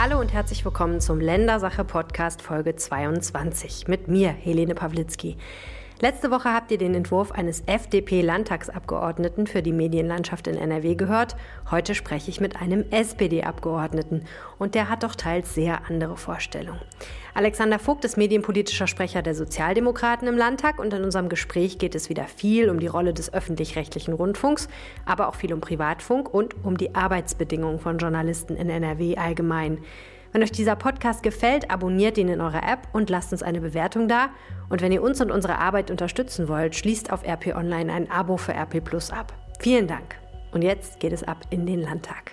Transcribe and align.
Hallo 0.00 0.20
und 0.20 0.32
herzlich 0.32 0.64
willkommen 0.64 1.00
zum 1.00 1.18
Ländersache 1.18 1.84
Podcast 1.84 2.40
Folge 2.40 2.76
22 2.76 3.88
mit 3.88 4.06
mir, 4.06 4.28
Helene 4.28 4.76
Pawlitzki. 4.76 5.36
Letzte 6.00 6.30
Woche 6.30 6.54
habt 6.54 6.70
ihr 6.70 6.78
den 6.78 6.94
Entwurf 6.94 7.32
eines 7.32 7.64
FDP-Landtagsabgeordneten 7.66 9.48
für 9.48 9.62
die 9.62 9.72
Medienlandschaft 9.72 10.46
in 10.46 10.56
NRW 10.56 10.94
gehört. 10.94 11.34
Heute 11.72 11.96
spreche 11.96 12.30
ich 12.30 12.40
mit 12.40 12.54
einem 12.54 12.84
SPD-Abgeordneten 12.92 14.22
und 14.58 14.76
der 14.76 14.90
hat 14.90 15.02
doch 15.02 15.16
teils 15.16 15.56
sehr 15.56 15.90
andere 15.90 16.16
Vorstellungen. 16.16 16.80
Alexander 17.34 17.80
Vogt 17.80 18.04
ist 18.04 18.16
medienpolitischer 18.16 18.86
Sprecher 18.86 19.22
der 19.22 19.34
Sozialdemokraten 19.34 20.28
im 20.28 20.36
Landtag 20.36 20.78
und 20.78 20.94
in 20.94 21.02
unserem 21.02 21.28
Gespräch 21.28 21.78
geht 21.78 21.96
es 21.96 22.08
wieder 22.08 22.26
viel 22.26 22.70
um 22.70 22.78
die 22.78 22.86
Rolle 22.86 23.12
des 23.12 23.34
öffentlich-rechtlichen 23.34 24.14
Rundfunks, 24.14 24.68
aber 25.04 25.28
auch 25.28 25.34
viel 25.34 25.52
um 25.52 25.60
Privatfunk 25.60 26.32
und 26.32 26.54
um 26.62 26.76
die 26.76 26.94
Arbeitsbedingungen 26.94 27.80
von 27.80 27.98
Journalisten 27.98 28.54
in 28.54 28.70
NRW 28.70 29.16
allgemein. 29.16 29.78
Wenn 30.32 30.42
euch 30.42 30.52
dieser 30.52 30.76
Podcast 30.76 31.22
gefällt, 31.22 31.70
abonniert 31.70 32.18
ihn 32.18 32.28
in 32.28 32.40
eurer 32.40 32.62
App 32.62 32.80
und 32.92 33.08
lasst 33.08 33.32
uns 33.32 33.42
eine 33.42 33.60
Bewertung 33.60 34.08
da. 34.08 34.28
Und 34.68 34.82
wenn 34.82 34.92
ihr 34.92 35.02
uns 35.02 35.20
und 35.20 35.30
unsere 35.30 35.58
Arbeit 35.58 35.90
unterstützen 35.90 36.48
wollt, 36.48 36.76
schließt 36.76 37.10
auf 37.12 37.26
RP 37.26 37.56
Online 37.56 37.92
ein 37.92 38.10
Abo 38.10 38.36
für 38.36 38.52
RP 38.52 38.84
Plus 38.84 39.10
ab. 39.10 39.32
Vielen 39.58 39.86
Dank. 39.86 40.16
Und 40.52 40.62
jetzt 40.62 41.00
geht 41.00 41.12
es 41.12 41.24
ab 41.24 41.38
in 41.50 41.64
den 41.64 41.80
Landtag. 41.80 42.32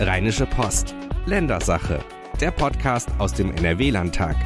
Rheinische 0.00 0.46
Post. 0.46 0.94
Ländersache. 1.26 2.00
Der 2.40 2.50
Podcast 2.50 3.08
aus 3.18 3.32
dem 3.32 3.50
NRW-Landtag. 3.56 4.36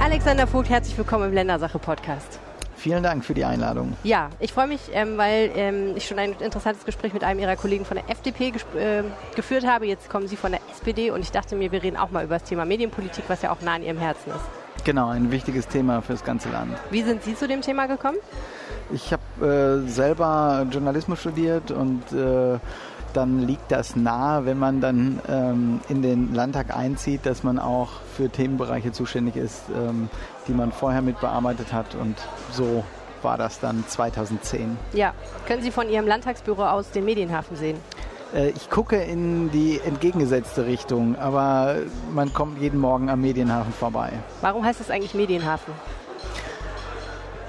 Alexander 0.00 0.46
Vogt, 0.46 0.68
herzlich 0.68 0.98
willkommen 0.98 1.28
im 1.28 1.32
Ländersache-Podcast. 1.32 2.40
Vielen 2.86 3.02
Dank 3.02 3.24
für 3.24 3.34
die 3.34 3.44
Einladung. 3.44 3.96
Ja, 4.04 4.30
ich 4.38 4.52
freue 4.52 4.68
mich, 4.68 4.80
ähm, 4.92 5.18
weil 5.18 5.50
ähm, 5.56 5.96
ich 5.96 6.06
schon 6.06 6.20
ein 6.20 6.34
interessantes 6.38 6.84
Gespräch 6.84 7.12
mit 7.12 7.24
einem 7.24 7.40
Ihrer 7.40 7.56
Kollegen 7.56 7.84
von 7.84 7.96
der 7.96 8.08
FDP 8.08 8.52
äh, 8.78 9.02
geführt 9.34 9.66
habe. 9.66 9.86
Jetzt 9.86 10.08
kommen 10.08 10.28
Sie 10.28 10.36
von 10.36 10.52
der 10.52 10.60
SPD 10.70 11.10
und 11.10 11.20
ich 11.20 11.32
dachte 11.32 11.56
mir, 11.56 11.72
wir 11.72 11.82
reden 11.82 11.96
auch 11.96 12.12
mal 12.12 12.24
über 12.24 12.38
das 12.38 12.48
Thema 12.48 12.64
Medienpolitik, 12.64 13.24
was 13.26 13.42
ja 13.42 13.50
auch 13.50 13.60
nah 13.60 13.74
an 13.74 13.82
Ihrem 13.82 13.98
Herzen 13.98 14.30
ist. 14.30 14.84
Genau, 14.84 15.08
ein 15.08 15.32
wichtiges 15.32 15.66
Thema 15.66 16.00
für 16.00 16.12
das 16.12 16.22
ganze 16.22 16.48
Land. 16.48 16.78
Wie 16.92 17.02
sind 17.02 17.24
Sie 17.24 17.34
zu 17.34 17.48
dem 17.48 17.60
Thema 17.60 17.86
gekommen? 17.86 18.18
Ich 18.92 19.12
habe 19.12 19.82
äh, 19.84 19.90
selber 19.90 20.64
Journalismus 20.70 21.18
studiert 21.18 21.72
und 21.72 22.04
äh, 22.12 22.60
dann 23.16 23.46
liegt 23.46 23.72
das 23.72 23.96
nahe, 23.96 24.44
wenn 24.44 24.58
man 24.58 24.80
dann 24.80 25.20
ähm, 25.28 25.80
in 25.88 26.02
den 26.02 26.34
Landtag 26.34 26.76
einzieht, 26.76 27.24
dass 27.24 27.42
man 27.42 27.58
auch 27.58 27.88
für 28.16 28.28
Themenbereiche 28.28 28.92
zuständig 28.92 29.36
ist, 29.36 29.62
ähm, 29.74 30.08
die 30.46 30.52
man 30.52 30.72
vorher 30.72 31.02
mitbearbeitet 31.02 31.72
hat. 31.72 31.94
Und 31.94 32.16
so 32.52 32.84
war 33.22 33.38
das 33.38 33.58
dann 33.58 33.84
2010. 33.88 34.76
Ja, 34.92 35.14
können 35.46 35.62
Sie 35.62 35.70
von 35.70 35.88
Ihrem 35.88 36.06
Landtagsbüro 36.06 36.64
aus 36.64 36.90
den 36.90 37.04
Medienhafen 37.04 37.56
sehen? 37.56 37.78
Äh, 38.34 38.50
ich 38.50 38.68
gucke 38.68 38.96
in 38.96 39.50
die 39.50 39.80
entgegengesetzte 39.84 40.66
Richtung, 40.66 41.16
aber 41.16 41.76
man 42.12 42.32
kommt 42.32 42.60
jeden 42.60 42.78
Morgen 42.78 43.08
am 43.08 43.20
Medienhafen 43.20 43.72
vorbei. 43.72 44.12
Warum 44.42 44.64
heißt 44.64 44.80
es 44.80 44.90
eigentlich 44.90 45.14
Medienhafen? 45.14 45.72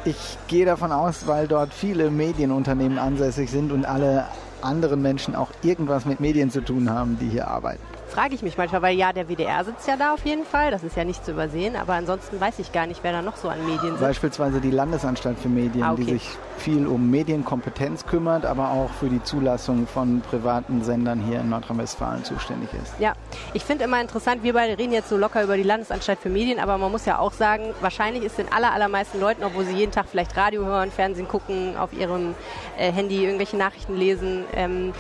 Ich 0.05 0.37
gehe 0.47 0.65
davon 0.65 0.93
aus, 0.93 1.27
weil 1.27 1.47
dort 1.47 1.73
viele 1.73 2.09
Medienunternehmen 2.09 2.97
ansässig 2.97 3.51
sind 3.51 3.73
und 3.73 3.85
alle 3.85 4.25
anderen 4.61 5.01
Menschen 5.01 5.35
auch 5.35 5.51
irgendwas 5.63 6.05
mit 6.05 6.19
Medien 6.19 6.49
zu 6.49 6.61
tun 6.61 6.89
haben, 6.89 7.17
die 7.19 7.29
hier 7.29 7.47
arbeiten 7.47 7.96
frage 8.07 8.35
ich 8.35 8.41
mich 8.41 8.57
manchmal, 8.57 8.81
weil 8.81 8.97
ja, 8.97 9.13
der 9.13 9.27
WDR 9.27 9.63
sitzt 9.63 9.87
ja 9.87 9.97
da 9.97 10.13
auf 10.13 10.25
jeden 10.25 10.45
Fall, 10.45 10.71
das 10.71 10.83
ist 10.83 10.95
ja 10.95 11.03
nicht 11.03 11.23
zu 11.23 11.31
übersehen, 11.31 11.75
aber 11.75 11.93
ansonsten 11.93 12.39
weiß 12.39 12.59
ich 12.59 12.71
gar 12.71 12.87
nicht, 12.87 13.03
wer 13.03 13.11
da 13.11 13.21
noch 13.21 13.37
so 13.37 13.49
an 13.49 13.59
Medien 13.65 13.91
sitzt. 13.91 14.01
Beispielsweise 14.01 14.61
die 14.61 14.71
Landesanstalt 14.71 15.37
für 15.39 15.49
Medien, 15.49 15.83
ah, 15.83 15.93
okay. 15.93 16.05
die 16.05 16.11
sich 16.13 16.29
viel 16.57 16.87
um 16.87 17.09
Medienkompetenz 17.09 18.05
kümmert, 18.05 18.45
aber 18.45 18.71
auch 18.71 18.89
für 18.91 19.09
die 19.09 19.21
Zulassung 19.23 19.87
von 19.87 20.21
privaten 20.21 20.83
Sendern 20.83 21.19
hier 21.21 21.41
in 21.41 21.49
Nordrhein-Westfalen 21.49 22.23
zuständig 22.23 22.69
ist. 22.81 22.93
Ja, 22.99 23.13
ich 23.53 23.63
finde 23.63 23.83
immer 23.83 24.01
interessant, 24.01 24.43
wir 24.43 24.53
beide 24.53 24.77
reden 24.77 24.93
jetzt 24.93 25.09
so 25.09 25.17
locker 25.17 25.43
über 25.43 25.57
die 25.57 25.63
Landesanstalt 25.63 26.19
für 26.19 26.29
Medien, 26.29 26.59
aber 26.59 26.77
man 26.77 26.91
muss 26.91 27.05
ja 27.05 27.19
auch 27.19 27.33
sagen, 27.33 27.73
wahrscheinlich 27.81 28.23
ist 28.23 28.37
den 28.37 28.51
aller, 28.51 28.71
allermeisten 28.71 29.19
Leuten, 29.19 29.43
obwohl 29.43 29.65
sie 29.65 29.75
jeden 29.75 29.91
Tag 29.91 30.07
vielleicht 30.09 30.35
Radio 30.35 30.65
hören, 30.65 30.91
Fernsehen 30.91 31.27
gucken, 31.27 31.77
auf 31.77 31.93
ihrem 31.93 32.35
äh, 32.77 32.91
Handy 32.91 33.23
irgendwelche 33.23 33.57
Nachrichten 33.57 33.95
lesen, 33.95 34.45
ähm, 34.53 34.93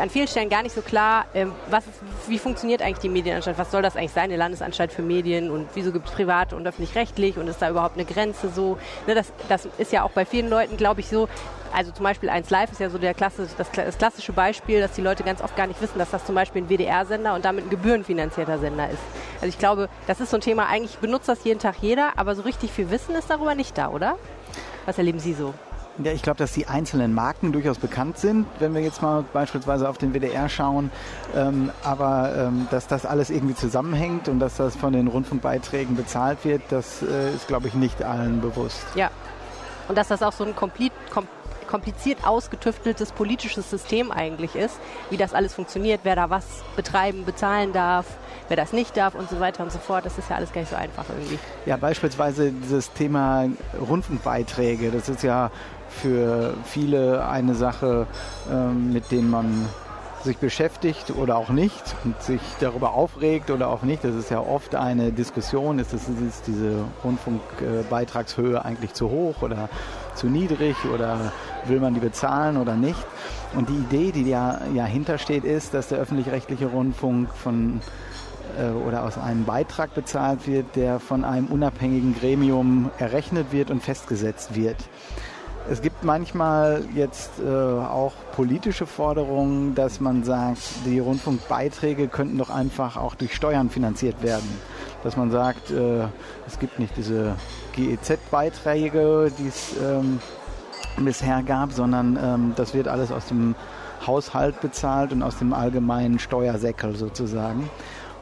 an 0.00 0.10
vielen 0.10 0.28
Stellen 0.28 0.48
gar 0.48 0.62
nicht 0.62 0.74
so 0.74 0.82
klar, 0.82 1.26
ähm, 1.34 1.52
was 1.70 1.86
ist, 1.86 2.00
wie 2.28 2.38
funktioniert 2.38 2.82
eigentlich 2.82 2.98
die 2.98 3.08
Medienanstalt, 3.08 3.58
was 3.58 3.70
soll 3.70 3.82
das 3.82 3.96
eigentlich 3.96 4.12
sein, 4.12 4.24
eine 4.24 4.36
Landesanstalt 4.36 4.92
für 4.92 5.02
Medien 5.02 5.50
und 5.50 5.68
wieso 5.74 5.92
gibt 5.92 6.08
es 6.08 6.14
privat 6.14 6.52
und 6.52 6.66
öffentlich-rechtlich 6.66 7.38
und 7.38 7.48
ist 7.48 7.62
da 7.62 7.70
überhaupt 7.70 7.96
eine 7.96 8.04
Grenze 8.04 8.48
so. 8.48 8.78
Ne, 9.06 9.14
das, 9.14 9.32
das 9.48 9.68
ist 9.78 9.92
ja 9.92 10.02
auch 10.02 10.10
bei 10.10 10.24
vielen 10.24 10.48
Leuten, 10.48 10.76
glaube 10.76 11.00
ich, 11.00 11.08
so, 11.08 11.28
also 11.72 11.92
zum 11.92 12.04
Beispiel 12.04 12.28
1 12.28 12.50
Live 12.50 12.72
ist 12.72 12.80
ja 12.80 12.90
so 12.90 12.98
der 12.98 13.14
Klasse, 13.14 13.48
das, 13.56 13.70
das, 13.70 13.98
klassische 13.98 14.32
Beispiel, 14.32 14.80
dass 14.80 14.92
die 14.92 15.02
Leute 15.02 15.22
ganz 15.24 15.42
oft 15.42 15.56
gar 15.56 15.66
nicht 15.66 15.80
wissen, 15.80 15.98
dass 15.98 16.10
das 16.10 16.24
zum 16.24 16.34
Beispiel 16.34 16.62
ein 16.62 16.68
WDR-Sender 16.68 17.34
und 17.34 17.44
damit 17.44 17.66
ein 17.66 17.70
gebührenfinanzierter 17.70 18.58
Sender 18.58 18.88
ist. 18.88 19.02
Also 19.36 19.48
ich 19.48 19.58
glaube, 19.58 19.88
das 20.06 20.20
ist 20.20 20.30
so 20.30 20.38
ein 20.38 20.40
Thema, 20.40 20.66
eigentlich 20.66 20.98
benutzt 20.98 21.28
das 21.28 21.44
jeden 21.44 21.60
Tag 21.60 21.76
jeder, 21.80 22.12
aber 22.16 22.34
so 22.34 22.42
richtig 22.42 22.72
viel 22.72 22.90
Wissen 22.90 23.14
ist 23.14 23.30
darüber 23.30 23.54
nicht 23.54 23.76
da, 23.76 23.88
oder? 23.88 24.16
Was 24.86 24.98
erleben 24.98 25.18
Sie 25.18 25.34
so? 25.34 25.52
Ja, 26.02 26.12
ich 26.12 26.22
glaube, 26.22 26.36
dass 26.36 26.52
die 26.52 26.66
einzelnen 26.66 27.14
Marken 27.14 27.52
durchaus 27.52 27.78
bekannt 27.78 28.18
sind, 28.18 28.46
wenn 28.58 28.74
wir 28.74 28.82
jetzt 28.82 29.00
mal 29.00 29.24
beispielsweise 29.32 29.88
auf 29.88 29.96
den 29.96 30.12
WDR 30.12 30.48
schauen. 30.48 30.90
Ähm, 31.34 31.70
aber 31.82 32.34
ähm, 32.36 32.68
dass 32.70 32.86
das 32.86 33.06
alles 33.06 33.30
irgendwie 33.30 33.54
zusammenhängt 33.54 34.28
und 34.28 34.38
dass 34.38 34.56
das 34.56 34.76
von 34.76 34.92
den 34.92 35.08
Rundfunkbeiträgen 35.08 35.96
bezahlt 35.96 36.44
wird, 36.44 36.62
das 36.68 37.02
äh, 37.02 37.34
ist, 37.34 37.48
glaube 37.48 37.68
ich, 37.68 37.74
nicht 37.74 38.02
allen 38.02 38.42
bewusst. 38.42 38.84
Ja. 38.94 39.10
Und 39.88 39.96
dass 39.96 40.08
das 40.08 40.22
auch 40.22 40.32
so 40.32 40.44
ein 40.44 40.54
komplett, 40.54 40.92
kom 41.10 41.26
kompliziert 41.66 42.24
ausgetüfteltes 42.24 43.10
politisches 43.10 43.68
System 43.68 44.12
eigentlich 44.12 44.54
ist, 44.54 44.78
wie 45.10 45.16
das 45.16 45.34
alles 45.34 45.52
funktioniert, 45.52 46.02
wer 46.04 46.14
da 46.14 46.30
was 46.30 46.44
betreiben, 46.76 47.24
bezahlen 47.24 47.72
darf, 47.72 48.06
wer 48.48 48.56
das 48.56 48.72
nicht 48.72 48.96
darf 48.96 49.16
und 49.16 49.28
so 49.28 49.40
weiter 49.40 49.64
und 49.64 49.72
so 49.72 49.80
fort. 49.80 50.06
Das 50.06 50.16
ist 50.16 50.30
ja 50.30 50.36
alles 50.36 50.52
gar 50.52 50.60
nicht 50.60 50.70
so 50.70 50.76
einfach 50.76 51.04
irgendwie. 51.08 51.40
Ja, 51.66 51.76
beispielsweise 51.76 52.52
dieses 52.52 52.92
Thema 52.92 53.48
Rundfunkbeiträge, 53.80 54.92
das 54.92 55.08
ist 55.08 55.24
ja 55.24 55.50
für 55.96 56.54
viele 56.64 57.26
eine 57.26 57.54
Sache, 57.54 58.06
ähm, 58.50 58.92
mit 58.92 59.10
denen 59.10 59.30
man 59.30 59.66
sich 60.26 60.38
beschäftigt 60.38 61.12
oder 61.16 61.36
auch 61.36 61.50
nicht 61.50 61.82
und 62.04 62.20
sich 62.20 62.40
darüber 62.60 62.92
aufregt 62.92 63.50
oder 63.50 63.68
auch 63.68 63.82
nicht. 63.82 64.04
Das 64.04 64.14
ist 64.14 64.30
ja 64.30 64.40
oft 64.40 64.74
eine 64.74 65.12
Diskussion, 65.12 65.78
ist, 65.78 65.92
das, 65.92 66.08
ist 66.08 66.46
diese 66.46 66.84
Rundfunkbeitragshöhe 67.04 68.62
eigentlich 68.64 68.92
zu 68.92 69.08
hoch 69.08 69.42
oder 69.42 69.68
zu 70.14 70.26
niedrig 70.26 70.76
oder 70.92 71.32
will 71.66 71.80
man 71.80 71.94
die 71.94 72.00
bezahlen 72.00 72.56
oder 72.56 72.74
nicht. 72.74 73.06
Und 73.54 73.68
die 73.68 73.74
Idee, 73.76 74.12
die 74.12 74.28
ja, 74.28 74.60
ja 74.74 74.84
hintersteht, 74.84 75.44
ist, 75.44 75.74
dass 75.74 75.88
der 75.88 75.98
öffentlich-rechtliche 75.98 76.66
Rundfunk 76.66 77.32
von 77.32 77.80
äh, 78.58 78.70
oder 78.70 79.04
aus 79.04 79.18
einem 79.18 79.44
Beitrag 79.44 79.94
bezahlt 79.94 80.46
wird, 80.46 80.76
der 80.76 80.98
von 81.00 81.24
einem 81.24 81.46
unabhängigen 81.46 82.14
Gremium 82.18 82.90
errechnet 82.98 83.52
wird 83.52 83.70
und 83.70 83.82
festgesetzt 83.82 84.56
wird. 84.56 84.76
Es 85.68 85.82
gibt 85.82 86.04
manchmal 86.04 86.84
jetzt 86.94 87.40
äh, 87.40 87.50
auch 87.50 88.12
politische 88.36 88.86
Forderungen, 88.86 89.74
dass 89.74 89.98
man 89.98 90.22
sagt, 90.22 90.60
die 90.84 91.00
Rundfunkbeiträge 91.00 92.06
könnten 92.06 92.38
doch 92.38 92.50
einfach 92.50 92.96
auch 92.96 93.16
durch 93.16 93.34
Steuern 93.34 93.68
finanziert 93.68 94.22
werden. 94.22 94.48
Dass 95.02 95.16
man 95.16 95.32
sagt, 95.32 95.72
äh, 95.72 96.04
es 96.46 96.60
gibt 96.60 96.78
nicht 96.78 96.96
diese 96.96 97.34
GEZ-Beiträge, 97.74 99.32
die 99.36 99.48
es 99.48 99.74
ähm, 99.82 100.20
bisher 100.98 101.42
gab, 101.42 101.72
sondern 101.72 102.16
ähm, 102.22 102.52
das 102.54 102.72
wird 102.72 102.86
alles 102.86 103.10
aus 103.10 103.26
dem 103.26 103.56
Haushalt 104.06 104.60
bezahlt 104.60 105.10
und 105.10 105.24
aus 105.24 105.38
dem 105.38 105.52
allgemeinen 105.52 106.20
Steuersäckel 106.20 106.94
sozusagen. 106.94 107.68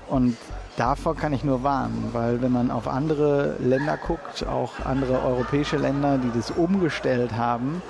Und 0.09 0.39
davor 0.77 1.17
kann 1.17 1.33
ich 1.33 1.45
nur 1.45 1.63
warnen, 1.63 2.11
weil 2.13 2.43
wenn 2.43 2.53
man 2.53 2.71
auf 2.71 2.89
andere 2.89 3.57
Länder 3.61 3.97
guckt, 3.97 4.47
auch 4.47 4.85
andere 4.85 5.23
europäische 5.23 5.77
Länder, 5.77 6.19
die 6.19 6.31
das 6.37 6.51
umgestellt 6.51 7.37
haben, 7.37 7.83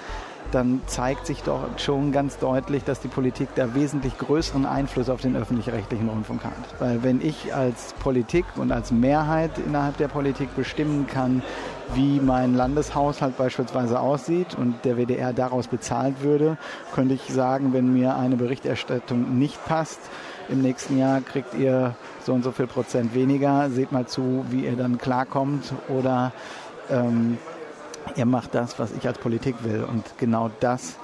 dann 0.54 0.82
zeigt 0.86 1.26
sich 1.26 1.42
doch 1.42 1.78
schon 1.78 2.12
ganz 2.12 2.38
deutlich, 2.38 2.84
dass 2.84 3.00
die 3.00 3.08
Politik 3.08 3.48
da 3.56 3.74
wesentlich 3.74 4.16
größeren 4.18 4.66
Einfluss 4.66 5.08
auf 5.08 5.20
den 5.20 5.36
öffentlich-rechtlichen 5.36 6.08
Rundfunk 6.08 6.44
hat. 6.44 6.52
Weil 6.78 7.02
wenn 7.02 7.20
ich 7.20 7.52
als 7.54 7.94
Politik 7.94 8.44
und 8.56 8.70
als 8.70 8.92
Mehrheit 8.92 9.58
innerhalb 9.58 9.96
der 9.96 10.08
Politik 10.08 10.54
bestimmen 10.54 11.06
kann, 11.06 11.42
wie 11.94 12.20
mein 12.20 12.54
Landeshaushalt 12.54 13.36
beispielsweise 13.36 13.98
aussieht 13.98 14.54
und 14.56 14.84
der 14.84 14.96
WDR 14.96 15.32
daraus 15.32 15.66
bezahlt 15.66 16.22
würde, 16.22 16.56
könnte 16.94 17.14
ich 17.14 17.32
sagen, 17.32 17.72
wenn 17.72 17.92
mir 17.92 18.16
eine 18.16 18.36
Berichterstattung 18.36 19.38
nicht 19.38 19.62
passt, 19.66 20.00
im 20.48 20.62
nächsten 20.62 20.98
Jahr 20.98 21.20
kriegt 21.20 21.54
ihr 21.54 21.94
so 22.24 22.32
und 22.32 22.42
so 22.42 22.52
viel 22.52 22.66
Prozent 22.66 23.14
weniger, 23.14 23.70
seht 23.70 23.92
mal 23.92 24.06
zu, 24.06 24.44
wie 24.50 24.64
ihr 24.64 24.76
dann 24.76 24.98
klarkommt 24.98 25.72
oder 25.88 26.32
ähm, 26.90 27.38
ihr 28.16 28.26
macht 28.26 28.54
das, 28.54 28.78
was 28.78 28.92
ich 28.92 29.06
als 29.06 29.18
Politik 29.18 29.56
will. 29.64 29.84
Und 29.84 30.04
genau 30.18 30.50
das 30.60 30.96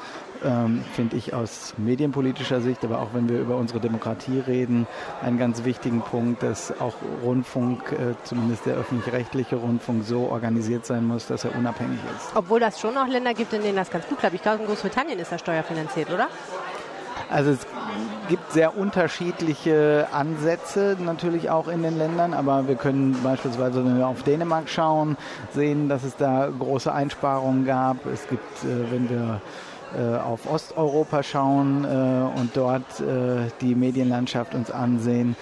ähm, 0.44 0.82
finde 0.94 1.16
ich 1.16 1.34
aus 1.34 1.74
medienpolitischer 1.76 2.60
Sicht, 2.60 2.84
aber 2.84 3.00
auch 3.00 3.08
wenn 3.12 3.28
wir 3.28 3.40
über 3.40 3.56
unsere 3.56 3.80
Demokratie 3.80 4.38
reden, 4.38 4.86
einen 5.22 5.38
ganz 5.38 5.64
wichtigen 5.64 6.00
Punkt, 6.00 6.42
dass 6.42 6.78
auch 6.80 6.94
Rundfunk, 7.22 7.92
äh, 7.92 8.14
zumindest 8.24 8.66
der 8.66 8.74
öffentlich-rechtliche 8.74 9.56
Rundfunk, 9.56 10.04
so 10.04 10.28
organisiert 10.30 10.86
sein 10.86 11.06
muss, 11.06 11.26
dass 11.26 11.44
er 11.44 11.54
unabhängig 11.56 11.98
ist. 12.16 12.30
Obwohl 12.34 12.60
das 12.60 12.80
schon 12.80 12.96
auch 12.96 13.06
Länder 13.06 13.34
gibt, 13.34 13.52
in 13.52 13.62
denen 13.62 13.76
das 13.76 13.90
ganz 13.90 14.06
gut 14.06 14.18
klappt. 14.18 14.34
Ich 14.34 14.42
glaube, 14.42 14.62
in 14.62 14.66
Großbritannien 14.66 15.18
ist 15.18 15.32
er 15.32 15.38
steuerfinanziert, 15.38 16.10
oder? 16.10 16.28
Also 17.28 17.50
es 17.50 17.66
gibt 18.30 18.52
sehr 18.52 18.78
unterschiedliche 18.78 20.06
Ansätze 20.12 20.96
natürlich 21.00 21.50
auch 21.50 21.66
in 21.66 21.82
den 21.82 21.98
Ländern, 21.98 22.32
aber 22.32 22.68
wir 22.68 22.76
können 22.76 23.20
beispielsweise, 23.24 23.84
wenn 23.84 23.98
wir 23.98 24.06
auf 24.06 24.22
Dänemark 24.22 24.68
schauen, 24.68 25.16
sehen, 25.52 25.88
dass 25.88 26.04
es 26.04 26.14
da 26.16 26.48
große 26.56 26.92
Einsparungen 26.92 27.66
gab. 27.66 28.06
Es 28.06 28.28
gibt, 28.28 28.62
äh, 28.62 28.92
wenn 28.92 29.10
wir 29.10 29.40
äh, 29.98 30.16
auf 30.16 30.48
Osteuropa 30.48 31.24
schauen 31.24 31.84
äh, 31.84 32.38
und 32.38 32.56
dort 32.56 32.84
die 33.60 33.74
Medienlandschaft 33.74 34.54
uns 34.54 34.70
ansehen, 34.70 35.34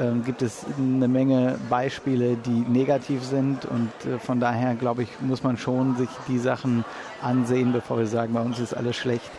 ähm, 0.00 0.24
gibt 0.24 0.42
es 0.42 0.64
eine 0.78 1.08
Menge 1.08 1.58
Beispiele, 1.68 2.36
die 2.36 2.64
negativ 2.68 3.24
sind 3.24 3.64
und 3.64 3.90
von 4.20 4.40
daher 4.40 4.74
glaube 4.74 5.02
ich, 5.02 5.08
muss 5.20 5.42
man 5.42 5.56
schon 5.56 5.96
sich 5.96 6.08
die 6.28 6.38
Sachen 6.38 6.84
ansehen, 7.22 7.72
bevor 7.72 7.98
wir 7.98 8.06
sagen, 8.06 8.34
bei 8.34 8.40
uns 8.40 8.58
ist 8.58 8.74
alles 8.74 8.96
schlecht, 8.96 9.30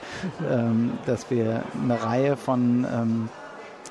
ähm, 0.49 0.97
dass 1.05 1.29
wir 1.29 1.63
eine 1.81 2.01
Reihe 2.03 2.37
von 2.37 2.85
ähm, 2.91 3.29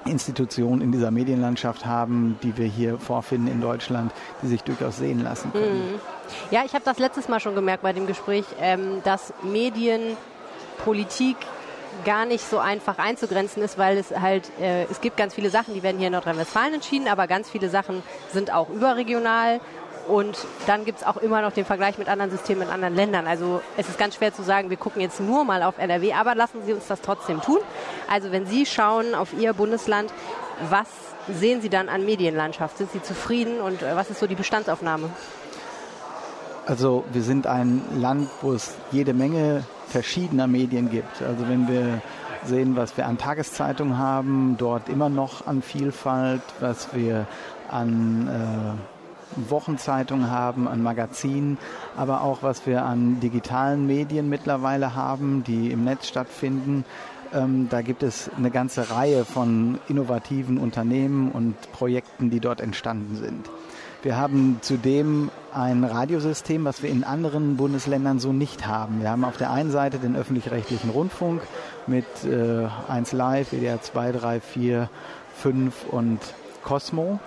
Institutionen 0.06 0.82
in 0.82 0.92
dieser 0.92 1.10
Medienlandschaft 1.10 1.84
haben, 1.84 2.38
die 2.42 2.56
wir 2.56 2.66
hier 2.66 2.98
vorfinden 2.98 3.48
in 3.48 3.60
Deutschland, 3.60 4.12
die 4.42 4.46
sich 4.48 4.62
durchaus 4.62 4.98
sehen 4.98 5.22
lassen 5.22 5.52
können. 5.52 5.92
Mhm. 5.92 6.00
Ja, 6.50 6.62
ich 6.64 6.74
habe 6.74 6.84
das 6.84 6.98
letztes 6.98 7.28
Mal 7.28 7.40
schon 7.40 7.54
gemerkt 7.54 7.82
bei 7.82 7.92
dem 7.92 8.06
Gespräch, 8.06 8.44
ähm, 8.60 9.02
dass 9.04 9.32
Medienpolitik 9.42 11.36
gar 12.04 12.24
nicht 12.24 12.48
so 12.48 12.58
einfach 12.58 12.98
einzugrenzen 12.98 13.62
ist, 13.62 13.78
weil 13.78 13.98
es 13.98 14.10
halt, 14.10 14.50
äh, 14.60 14.84
es 14.84 15.00
gibt 15.00 15.16
ganz 15.16 15.34
viele 15.34 15.50
Sachen, 15.50 15.74
die 15.74 15.82
werden 15.82 15.98
hier 15.98 16.08
in 16.08 16.12
Nordrhein-Westfalen 16.12 16.74
entschieden, 16.74 17.08
aber 17.08 17.26
ganz 17.26 17.50
viele 17.50 17.68
Sachen 17.68 18.02
sind 18.32 18.52
auch 18.52 18.68
überregional 18.68 19.60
und 20.08 20.38
dann 20.66 20.84
gibt 20.84 21.00
es 21.00 21.06
auch 21.06 21.16
immer 21.16 21.42
noch 21.42 21.52
den 21.52 21.64
Vergleich 21.64 21.98
mit 21.98 22.08
anderen 22.08 22.30
Systemen 22.30 22.62
in 22.62 22.68
anderen 22.68 22.94
Ländern. 22.94 23.26
Also 23.26 23.60
es 23.76 23.88
ist 23.88 23.98
ganz 23.98 24.14
schwer 24.14 24.32
zu 24.32 24.42
sagen, 24.42 24.70
wir 24.70 24.76
gucken 24.76 25.02
jetzt 25.02 25.20
nur 25.20 25.44
mal 25.44 25.62
auf 25.62 25.78
NRW, 25.78 26.12
aber 26.12 26.34
lassen 26.34 26.62
Sie 26.64 26.72
uns 26.72 26.86
das 26.86 27.00
trotzdem 27.00 27.40
tun. 27.40 27.58
Also 28.08 28.30
wenn 28.30 28.46
Sie 28.46 28.66
schauen 28.66 29.14
auf 29.14 29.32
Ihr 29.34 29.52
Bundesland, 29.52 30.12
was 30.70 30.86
sehen 31.28 31.60
Sie 31.60 31.68
dann 31.68 31.88
an 31.88 32.04
Medienlandschaft? 32.04 32.78
Sind 32.78 32.92
Sie 32.92 33.02
zufrieden 33.02 33.60
und 33.60 33.82
äh, 33.82 33.96
was 33.96 34.10
ist 34.10 34.20
so 34.20 34.26
die 34.26 34.36
Bestandsaufnahme? 34.36 35.10
Also 36.66 37.04
wir 37.12 37.22
sind 37.22 37.46
ein 37.46 37.82
Land, 37.94 38.28
wo 38.42 38.52
es 38.52 38.74
jede 38.90 39.14
Menge 39.14 39.64
verschiedener 39.88 40.46
Medien 40.46 40.90
gibt. 40.90 41.22
Also 41.22 41.48
wenn 41.48 41.68
wir 41.68 42.02
sehen, 42.44 42.76
was 42.76 42.96
wir 42.96 43.06
an 43.06 43.18
Tageszeitungen 43.18 43.98
haben, 43.98 44.56
dort 44.58 44.88
immer 44.88 45.08
noch 45.08 45.46
an 45.46 45.62
Vielfalt, 45.62 46.42
was 46.60 46.94
wir 46.94 47.26
an 47.70 48.28
äh, 48.28 49.50
Wochenzeitungen 49.50 50.30
haben, 50.30 50.68
an 50.68 50.82
Magazinen, 50.82 51.58
aber 51.96 52.22
auch 52.22 52.42
was 52.42 52.66
wir 52.66 52.84
an 52.84 53.20
digitalen 53.20 53.86
Medien 53.86 54.28
mittlerweile 54.28 54.94
haben, 54.94 55.44
die 55.44 55.70
im 55.70 55.84
Netz 55.84 56.06
stattfinden. 56.06 56.84
Ähm, 57.34 57.68
da 57.68 57.82
gibt 57.82 58.02
es 58.02 58.30
eine 58.36 58.50
ganze 58.50 58.90
Reihe 58.90 59.24
von 59.24 59.78
innovativen 59.88 60.58
Unternehmen 60.58 61.32
und 61.32 61.54
Projekten, 61.72 62.30
die 62.30 62.40
dort 62.40 62.60
entstanden 62.60 63.16
sind. 63.16 63.50
Wir 64.02 64.16
haben 64.16 64.58
zudem 64.60 65.30
ein 65.52 65.82
Radiosystem, 65.82 66.64
was 66.64 66.82
wir 66.82 66.90
in 66.90 67.02
anderen 67.02 67.56
Bundesländern 67.56 68.18
so 68.18 68.32
nicht 68.32 68.66
haben. 68.66 69.00
Wir 69.00 69.10
haben 69.10 69.24
auf 69.24 69.36
der 69.36 69.50
einen 69.50 69.70
Seite 69.70 69.98
den 69.98 70.14
öffentlich-rechtlichen 70.14 70.90
Rundfunk 70.90 71.42
mit 71.86 72.06
äh, 72.24 72.68
1 72.88 73.12
Live, 73.12 73.52
WDR 73.52 73.80
2, 73.80 74.12
3, 74.12 74.40
4, 74.40 74.90
5 75.36 75.86
und 75.90 76.20
Cosmo. 76.62 77.18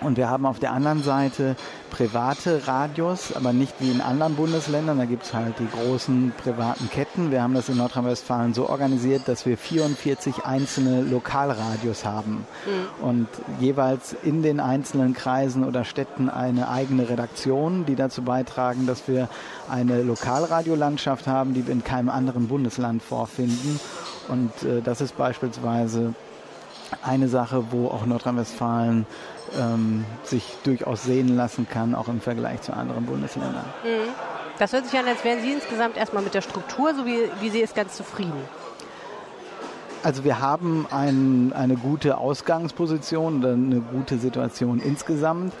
Und 0.00 0.16
wir 0.16 0.30
haben 0.30 0.46
auf 0.46 0.58
der 0.58 0.72
anderen 0.72 1.02
Seite 1.02 1.56
private 1.90 2.68
Radios, 2.68 3.34
aber 3.34 3.52
nicht 3.52 3.74
wie 3.80 3.90
in 3.90 4.00
anderen 4.00 4.36
Bundesländern. 4.36 4.98
Da 4.98 5.06
gibt 5.06 5.24
es 5.24 5.34
halt 5.34 5.54
die 5.58 5.68
großen 5.68 6.32
privaten 6.42 6.88
Ketten. 6.90 7.30
Wir 7.30 7.42
haben 7.42 7.54
das 7.54 7.68
in 7.68 7.76
Nordrhein-Westfalen 7.78 8.54
so 8.54 8.68
organisiert, 8.68 9.22
dass 9.26 9.46
wir 9.46 9.58
44 9.58 10.44
einzelne 10.44 11.02
Lokalradios 11.02 12.04
haben 12.04 12.46
mhm. 12.66 13.04
und 13.04 13.28
jeweils 13.58 14.14
in 14.22 14.42
den 14.42 14.60
einzelnen 14.60 15.14
Kreisen 15.14 15.64
oder 15.64 15.84
Städten 15.84 16.28
eine 16.28 16.68
eigene 16.68 17.08
Redaktion, 17.08 17.84
die 17.86 17.96
dazu 17.96 18.22
beitragen, 18.22 18.86
dass 18.86 19.08
wir 19.08 19.28
eine 19.68 20.02
Lokalradiolandschaft 20.02 21.26
haben, 21.26 21.54
die 21.54 21.66
wir 21.66 21.72
in 21.72 21.82
keinem 21.82 22.08
anderen 22.08 22.48
Bundesland 22.48 23.02
vorfinden. 23.02 23.80
Und 24.28 24.50
äh, 24.62 24.82
das 24.82 25.00
ist 25.00 25.16
beispielsweise 25.16 26.14
eine 27.02 27.28
Sache, 27.28 27.66
wo 27.70 27.88
auch 27.88 28.06
Nordrhein-Westfalen 28.06 29.06
ähm, 29.58 30.04
sich 30.24 30.56
durchaus 30.64 31.04
sehen 31.04 31.36
lassen 31.36 31.66
kann, 31.68 31.94
auch 31.94 32.08
im 32.08 32.20
Vergleich 32.20 32.62
zu 32.62 32.72
anderen 32.72 33.06
Bundesländern. 33.06 33.64
Mhm. 33.84 34.10
Das 34.58 34.72
hört 34.72 34.86
sich 34.86 34.98
an, 34.98 35.06
als 35.06 35.22
wären 35.24 35.40
Sie 35.40 35.52
insgesamt 35.52 35.96
erstmal 35.96 36.22
mit 36.22 36.34
der 36.34 36.42
Struktur, 36.42 36.94
so 36.94 37.06
wie, 37.06 37.18
wie 37.40 37.50
Sie 37.50 37.60
ist, 37.60 37.76
ganz 37.76 37.96
zufrieden. 37.96 38.32
Also 40.02 40.24
wir 40.24 40.40
haben 40.40 40.86
ein, 40.90 41.52
eine 41.54 41.76
gute 41.76 42.18
Ausgangsposition 42.18 43.40
oder 43.40 43.52
eine 43.52 43.80
gute 43.80 44.18
Situation 44.18 44.80
insgesamt. 44.80 45.52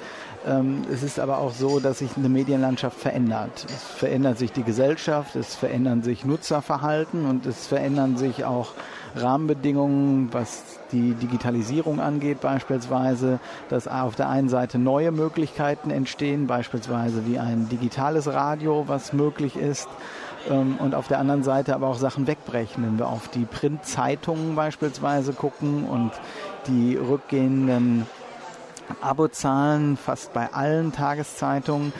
Ähm, 0.46 0.82
es 0.92 1.02
ist 1.02 1.18
aber 1.18 1.38
auch 1.38 1.52
so, 1.52 1.80
dass 1.80 1.98
sich 1.98 2.10
eine 2.16 2.28
Medienlandschaft 2.28 2.98
verändert. 2.98 3.66
Es 3.68 3.82
verändert 3.82 4.38
sich 4.38 4.52
die 4.52 4.62
Gesellschaft, 4.62 5.36
es 5.36 5.54
verändern 5.54 6.02
sich 6.02 6.24
Nutzerverhalten 6.24 7.26
und 7.26 7.46
es 7.46 7.66
verändern 7.66 8.16
sich 8.16 8.44
auch 8.44 8.72
Rahmenbedingungen, 9.16 10.28
was 10.32 10.78
die 10.92 11.14
Digitalisierung 11.14 12.00
angeht 12.00 12.40
beispielsweise, 12.40 13.40
dass 13.68 13.88
auf 13.88 14.14
der 14.16 14.28
einen 14.28 14.48
Seite 14.48 14.78
neue 14.78 15.12
Möglichkeiten 15.12 15.90
entstehen, 15.90 16.46
beispielsweise 16.46 17.26
wie 17.26 17.38
ein 17.38 17.68
digitales 17.68 18.26
Radio, 18.26 18.84
was 18.86 19.12
möglich 19.12 19.56
ist 19.56 19.88
ähm, 20.50 20.76
und 20.78 20.94
auf 20.94 21.08
der 21.08 21.18
anderen 21.18 21.42
Seite 21.42 21.74
aber 21.74 21.88
auch 21.88 21.98
Sachen 21.98 22.26
wegbrechen. 22.26 22.84
Wenn 22.84 22.98
wir 22.98 23.08
auf 23.08 23.28
die 23.28 23.44
Printzeitungen 23.44 24.54
beispielsweise 24.54 25.32
gucken 25.32 25.84
und 25.84 26.12
die 26.66 26.96
rückgehenden 26.96 28.06
Abozahlen 29.00 29.96
fast 29.96 30.32
bei 30.32 30.52
allen 30.52 30.92
Tageszeitungen, 30.92 31.92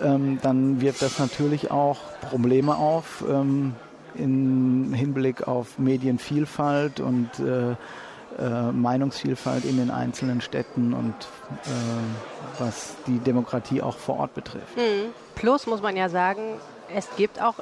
ähm, 0.00 0.38
dann 0.42 0.80
wirft 0.80 1.02
das 1.02 1.18
natürlich 1.18 1.70
auch 1.70 1.98
Probleme 2.30 2.76
auf 2.76 3.24
ähm, 3.28 3.74
im 4.18 4.92
Hinblick 4.92 5.46
auf 5.46 5.78
Medienvielfalt 5.78 7.00
und 7.00 7.28
äh, 7.38 7.76
äh, 8.38 8.72
Meinungsvielfalt 8.72 9.64
in 9.64 9.78
den 9.78 9.90
einzelnen 9.90 10.40
Städten 10.40 10.92
und 10.92 11.14
äh, 11.14 12.58
was 12.58 12.96
die 13.06 13.18
Demokratie 13.18 13.80
auch 13.80 13.96
vor 13.96 14.18
Ort 14.18 14.34
betrifft. 14.34 14.76
Mhm. 14.76 15.12
Plus 15.34 15.66
muss 15.66 15.80
man 15.80 15.96
ja 15.96 16.08
sagen, 16.08 16.42
es 16.94 17.08
gibt 17.16 17.40
auch 17.40 17.54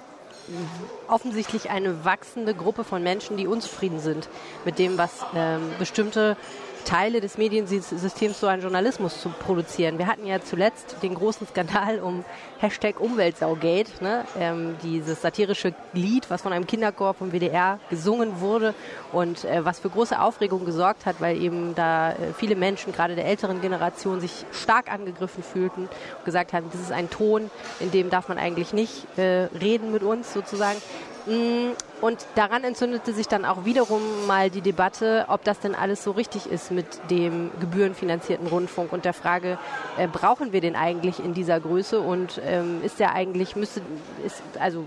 offensichtlich 1.08 1.70
eine 1.70 2.04
wachsende 2.04 2.54
Gruppe 2.54 2.84
von 2.84 3.02
Menschen, 3.02 3.36
die 3.36 3.46
unzufrieden 3.46 4.00
sind 4.00 4.28
mit 4.64 4.78
dem, 4.78 4.98
was 4.98 5.24
ähm, 5.34 5.62
bestimmte 5.78 6.36
Teile 6.84 7.20
des 7.20 7.38
Mediensystems 7.38 8.40
so 8.40 8.46
einen 8.46 8.62
Journalismus 8.62 9.20
zu 9.20 9.30
produzieren. 9.30 9.98
Wir 9.98 10.06
hatten 10.06 10.26
ja 10.26 10.40
zuletzt 10.40 10.96
den 11.02 11.14
großen 11.14 11.46
Skandal 11.46 12.00
um 12.00 12.24
Hashtag 12.58 13.00
Umweltsaugate, 13.00 13.90
ne? 14.02 14.24
ähm, 14.38 14.76
dieses 14.82 15.22
satirische 15.22 15.74
Lied, 15.92 16.30
was 16.30 16.42
von 16.42 16.52
einem 16.52 16.66
Kinderchor 16.66 17.14
vom 17.14 17.32
WDR 17.32 17.78
gesungen 17.90 18.40
wurde 18.40 18.74
und 19.12 19.44
äh, 19.44 19.64
was 19.64 19.80
für 19.80 19.90
große 19.90 20.20
Aufregung 20.20 20.64
gesorgt 20.64 21.06
hat, 21.06 21.20
weil 21.20 21.40
eben 21.40 21.74
da 21.74 22.12
äh, 22.12 22.32
viele 22.36 22.56
Menschen, 22.56 22.92
gerade 22.92 23.16
der 23.16 23.26
älteren 23.26 23.60
Generation, 23.60 24.20
sich 24.20 24.46
stark 24.52 24.92
angegriffen 24.92 25.42
fühlten 25.42 25.88
und 26.18 26.24
gesagt 26.24 26.52
haben, 26.52 26.66
das 26.70 26.80
ist 26.80 26.92
ein 26.92 27.10
Ton, 27.10 27.50
in 27.80 27.90
dem 27.90 28.10
darf 28.10 28.28
man 28.28 28.38
eigentlich 28.38 28.72
nicht 28.72 29.06
äh, 29.18 29.48
reden 29.60 29.92
mit 29.92 30.02
uns 30.02 30.32
sozusagen. 30.32 30.80
Mm, 31.26 31.72
und 32.02 32.26
daran 32.34 32.64
entzündete 32.64 33.14
sich 33.14 33.28
dann 33.28 33.44
auch 33.44 33.64
wiederum 33.64 34.02
mal 34.26 34.50
die 34.50 34.60
Debatte, 34.60 35.24
ob 35.28 35.42
das 35.44 35.58
denn 35.60 35.74
alles 35.74 36.04
so 36.04 36.10
richtig 36.10 36.46
ist 36.46 36.70
mit 36.70 36.86
dem 37.10 37.50
gebührenfinanzierten 37.60 38.46
Rundfunk 38.46 38.92
und 38.92 39.04
der 39.04 39.14
Frage, 39.14 39.58
äh, 39.96 40.06
brauchen 40.06 40.52
wir 40.52 40.60
den 40.60 40.76
eigentlich 40.76 41.20
in 41.20 41.32
dieser 41.32 41.60
Größe 41.60 42.00
und 42.00 42.40
ähm, 42.44 42.82
ist 42.84 43.00
der 43.00 43.14
eigentlich, 43.14 43.56
müsste, 43.56 43.80
ist, 44.24 44.42
also, 44.60 44.86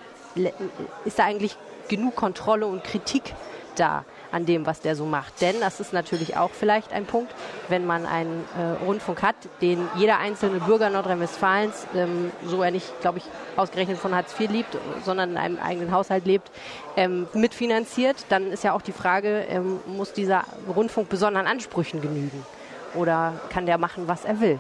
ist 1.06 1.18
da 1.18 1.24
eigentlich 1.24 1.58
genug 1.88 2.16
Kontrolle 2.16 2.68
und 2.68 2.84
Kritik 2.84 3.34
da? 3.80 4.06
an 4.32 4.46
dem, 4.46 4.66
was 4.66 4.82
der 4.82 4.96
so 4.96 5.06
macht. 5.06 5.42
Denn 5.42 5.60
das 5.60 5.80
ist 5.80 5.94
natürlich 5.94 6.38
auch 6.38 6.52
vielleicht 6.52 6.92
ein 6.94 7.06
Punkt, 7.06 7.34
wenn 7.70 7.86
man 7.86 8.06
einen 8.06 8.46
äh, 8.58 8.84
Rundfunk 8.84 9.22
hat, 9.22 9.36
den 9.62 9.88
jeder 9.96 10.20
einzelne 10.20 10.60
Bürger 10.60 10.90
Nordrhein-Westfalens, 10.90 11.88
ähm, 11.96 12.32
so 12.46 12.62
er 12.62 12.72
nicht, 12.72 13.02
glaube 13.02 13.20
ich, 13.20 13.24
ausgerechnet 13.56 13.98
von 13.98 14.16
Hartz 14.16 14.38
IV 14.40 14.52
lebt, 14.52 14.78
sondern 15.04 15.32
in 15.32 15.38
einem 15.38 15.60
eigenen 15.60 15.92
Haushalt 15.92 16.26
lebt, 16.26 16.52
ähm, 16.96 17.28
mitfinanziert, 17.34 18.26
dann 18.30 18.52
ist 18.52 18.64
ja 18.64 18.74
auch 18.74 18.82
die 18.82 18.92
Frage, 18.92 19.46
ähm, 19.50 19.80
muss 19.86 20.14
dieser 20.14 20.44
Rundfunk 20.74 21.10
besonderen 21.10 21.48
Ansprüchen 21.48 22.02
genügen? 22.02 22.46
Oder 22.94 23.34
kann 23.50 23.66
der 23.66 23.78
machen, 23.78 24.08
was 24.08 24.26
er 24.26 24.40
will? 24.40 24.60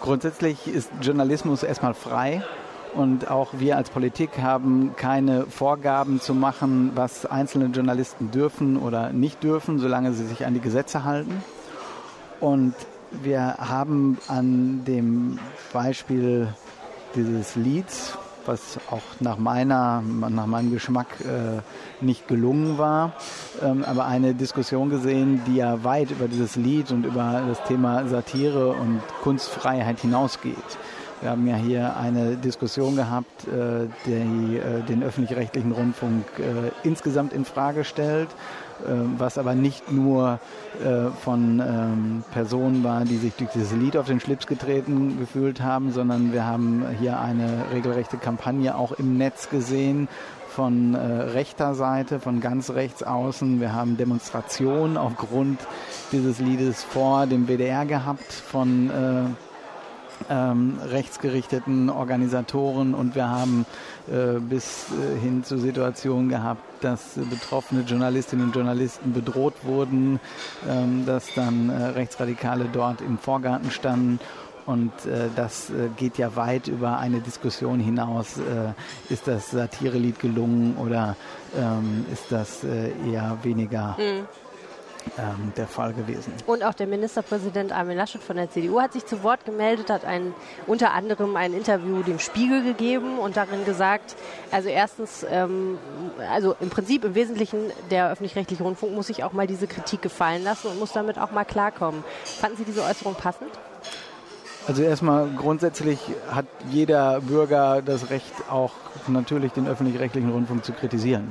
Grundsätzlich 0.00 0.66
ist 0.68 0.90
Journalismus 1.00 1.62
erstmal 1.62 1.94
frei 1.94 2.42
und 2.94 3.30
auch 3.30 3.50
wir 3.58 3.76
als 3.76 3.90
Politik 3.90 4.38
haben 4.40 4.94
keine 4.96 5.46
Vorgaben 5.46 6.20
zu 6.20 6.34
machen, 6.34 6.92
was 6.94 7.26
einzelne 7.26 7.66
Journalisten 7.66 8.30
dürfen 8.30 8.76
oder 8.76 9.12
nicht 9.12 9.42
dürfen, 9.42 9.78
solange 9.78 10.12
sie 10.12 10.26
sich 10.26 10.46
an 10.46 10.54
die 10.54 10.60
Gesetze 10.60 11.04
halten. 11.04 11.42
Und 12.40 12.74
wir 13.10 13.56
haben 13.58 14.18
an 14.28 14.84
dem 14.84 15.38
Beispiel 15.72 16.48
dieses 17.14 17.56
Lieds 17.56 18.16
was 18.46 18.78
auch 18.90 19.02
nach 19.20 19.38
meiner, 19.38 20.02
nach 20.02 20.46
meinem 20.46 20.70
Geschmack 20.70 21.06
äh, 21.20 21.60
nicht 22.04 22.28
gelungen 22.28 22.78
war. 22.78 23.12
Ähm, 23.62 23.84
aber 23.84 24.06
eine 24.06 24.34
Diskussion 24.34 24.90
gesehen, 24.90 25.42
die 25.46 25.56
ja 25.56 25.84
weit 25.84 26.10
über 26.10 26.28
dieses 26.28 26.56
Lied 26.56 26.90
und 26.90 27.06
über 27.06 27.42
das 27.48 27.62
Thema 27.64 28.06
Satire 28.08 28.70
und 28.70 29.00
Kunstfreiheit 29.22 30.00
hinausgeht. 30.00 30.54
Wir 31.24 31.30
haben 31.30 31.46
ja 31.46 31.56
hier 31.56 31.96
eine 31.96 32.36
Diskussion 32.36 32.96
gehabt, 32.96 33.48
äh, 33.48 33.86
die 34.04 34.58
äh, 34.58 34.82
den 34.82 35.02
öffentlich-rechtlichen 35.02 35.72
Rundfunk 35.72 36.22
äh, 36.38 36.70
insgesamt 36.86 37.32
in 37.32 37.46
Frage 37.46 37.84
stellt, 37.84 38.28
äh, 38.28 38.90
was 39.16 39.38
aber 39.38 39.54
nicht 39.54 39.90
nur 39.90 40.38
äh, 40.84 41.06
von 41.24 41.60
ähm, 41.60 42.24
Personen 42.34 42.84
war, 42.84 43.06
die 43.06 43.16
sich 43.16 43.32
durch 43.36 43.48
dieses 43.52 43.72
Lied 43.72 43.96
auf 43.96 44.04
den 44.04 44.20
Schlips 44.20 44.46
getreten 44.46 45.18
gefühlt 45.18 45.62
haben, 45.62 45.92
sondern 45.92 46.34
wir 46.34 46.44
haben 46.44 46.84
hier 47.00 47.18
eine 47.18 47.48
regelrechte 47.72 48.18
Kampagne 48.18 48.76
auch 48.76 48.92
im 48.92 49.16
Netz 49.16 49.48
gesehen 49.48 50.08
von 50.50 50.94
äh, 50.94 50.98
rechter 50.98 51.74
Seite, 51.74 52.20
von 52.20 52.42
ganz 52.42 52.68
rechts 52.68 53.02
außen. 53.02 53.62
Wir 53.62 53.72
haben 53.72 53.96
Demonstrationen 53.96 54.98
aufgrund 54.98 55.58
dieses 56.12 56.38
Liedes 56.38 56.84
vor 56.84 57.26
dem 57.26 57.48
WDR 57.48 57.86
gehabt 57.86 58.30
von 58.30 58.90
ähm, 60.30 60.78
rechtsgerichteten 60.88 61.90
Organisatoren 61.90 62.94
und 62.94 63.14
wir 63.14 63.28
haben 63.28 63.66
äh, 64.08 64.38
bis 64.38 64.86
äh, 64.90 65.20
hin 65.20 65.44
zu 65.44 65.58
Situationen 65.58 66.28
gehabt, 66.28 66.62
dass 66.82 67.18
betroffene 67.30 67.82
Journalistinnen 67.82 68.46
und 68.46 68.54
Journalisten 68.54 69.12
bedroht 69.12 69.54
wurden, 69.62 70.20
ähm, 70.68 71.04
dass 71.06 71.32
dann 71.34 71.70
äh, 71.70 71.84
Rechtsradikale 71.86 72.68
dort 72.72 73.00
im 73.00 73.18
Vorgarten 73.18 73.70
standen 73.70 74.20
und 74.66 74.92
äh, 75.06 75.28
das 75.36 75.70
äh, 75.70 75.88
geht 75.96 76.16
ja 76.18 76.36
weit 76.36 76.68
über 76.68 76.98
eine 76.98 77.20
Diskussion 77.20 77.80
hinaus. 77.80 78.38
Äh, 78.38 79.12
ist 79.12 79.28
das 79.28 79.50
Satirelied 79.50 80.18
gelungen 80.18 80.76
oder 80.76 81.16
ähm, 81.56 82.06
ist 82.12 82.30
das 82.30 82.64
äh, 82.64 82.90
eher 83.10 83.38
weniger 83.42 83.96
mhm 83.98 84.26
ähm, 85.18 85.52
der 85.56 85.66
Fall 85.66 85.92
gewesen. 85.92 86.32
Und 86.46 86.64
auch 86.64 86.74
der 86.74 86.86
Ministerpräsident 86.86 87.72
Armin 87.72 87.96
Laschet 87.96 88.22
von 88.22 88.36
der 88.36 88.50
CDU 88.50 88.80
hat 88.80 88.92
sich 88.92 89.06
zu 89.06 89.22
Wort 89.22 89.44
gemeldet, 89.44 89.90
hat 89.90 90.04
ein, 90.04 90.34
unter 90.66 90.92
anderem 90.92 91.36
ein 91.36 91.52
Interview 91.52 92.02
dem 92.02 92.18
Spiegel 92.18 92.62
gegeben 92.62 93.18
und 93.18 93.36
darin 93.36 93.64
gesagt, 93.64 94.16
also 94.50 94.68
erstens, 94.68 95.24
ähm, 95.30 95.78
also 96.30 96.56
im 96.60 96.70
Prinzip 96.70 97.04
im 97.04 97.14
Wesentlichen 97.14 97.70
der 97.90 98.10
öffentlich-rechtliche 98.10 98.62
Rundfunk 98.62 98.94
muss 98.94 99.06
sich 99.08 99.24
auch 99.24 99.32
mal 99.32 99.46
diese 99.46 99.66
Kritik 99.66 100.02
gefallen 100.02 100.42
lassen 100.42 100.68
und 100.68 100.78
muss 100.78 100.92
damit 100.92 101.18
auch 101.18 101.30
mal 101.30 101.44
klarkommen. 101.44 102.04
Fanden 102.24 102.56
Sie 102.56 102.64
diese 102.64 102.82
Äußerung 102.82 103.14
passend? 103.14 103.50
Also 104.66 104.82
erstmal 104.82 105.28
grundsätzlich 105.36 105.98
hat 106.30 106.46
jeder 106.70 107.20
Bürger 107.20 107.82
das 107.82 108.08
Recht, 108.08 108.32
auch 108.50 108.72
natürlich 109.08 109.52
den 109.52 109.68
öffentlich-rechtlichen 109.68 110.30
Rundfunk 110.30 110.64
zu 110.64 110.72
kritisieren. 110.72 111.30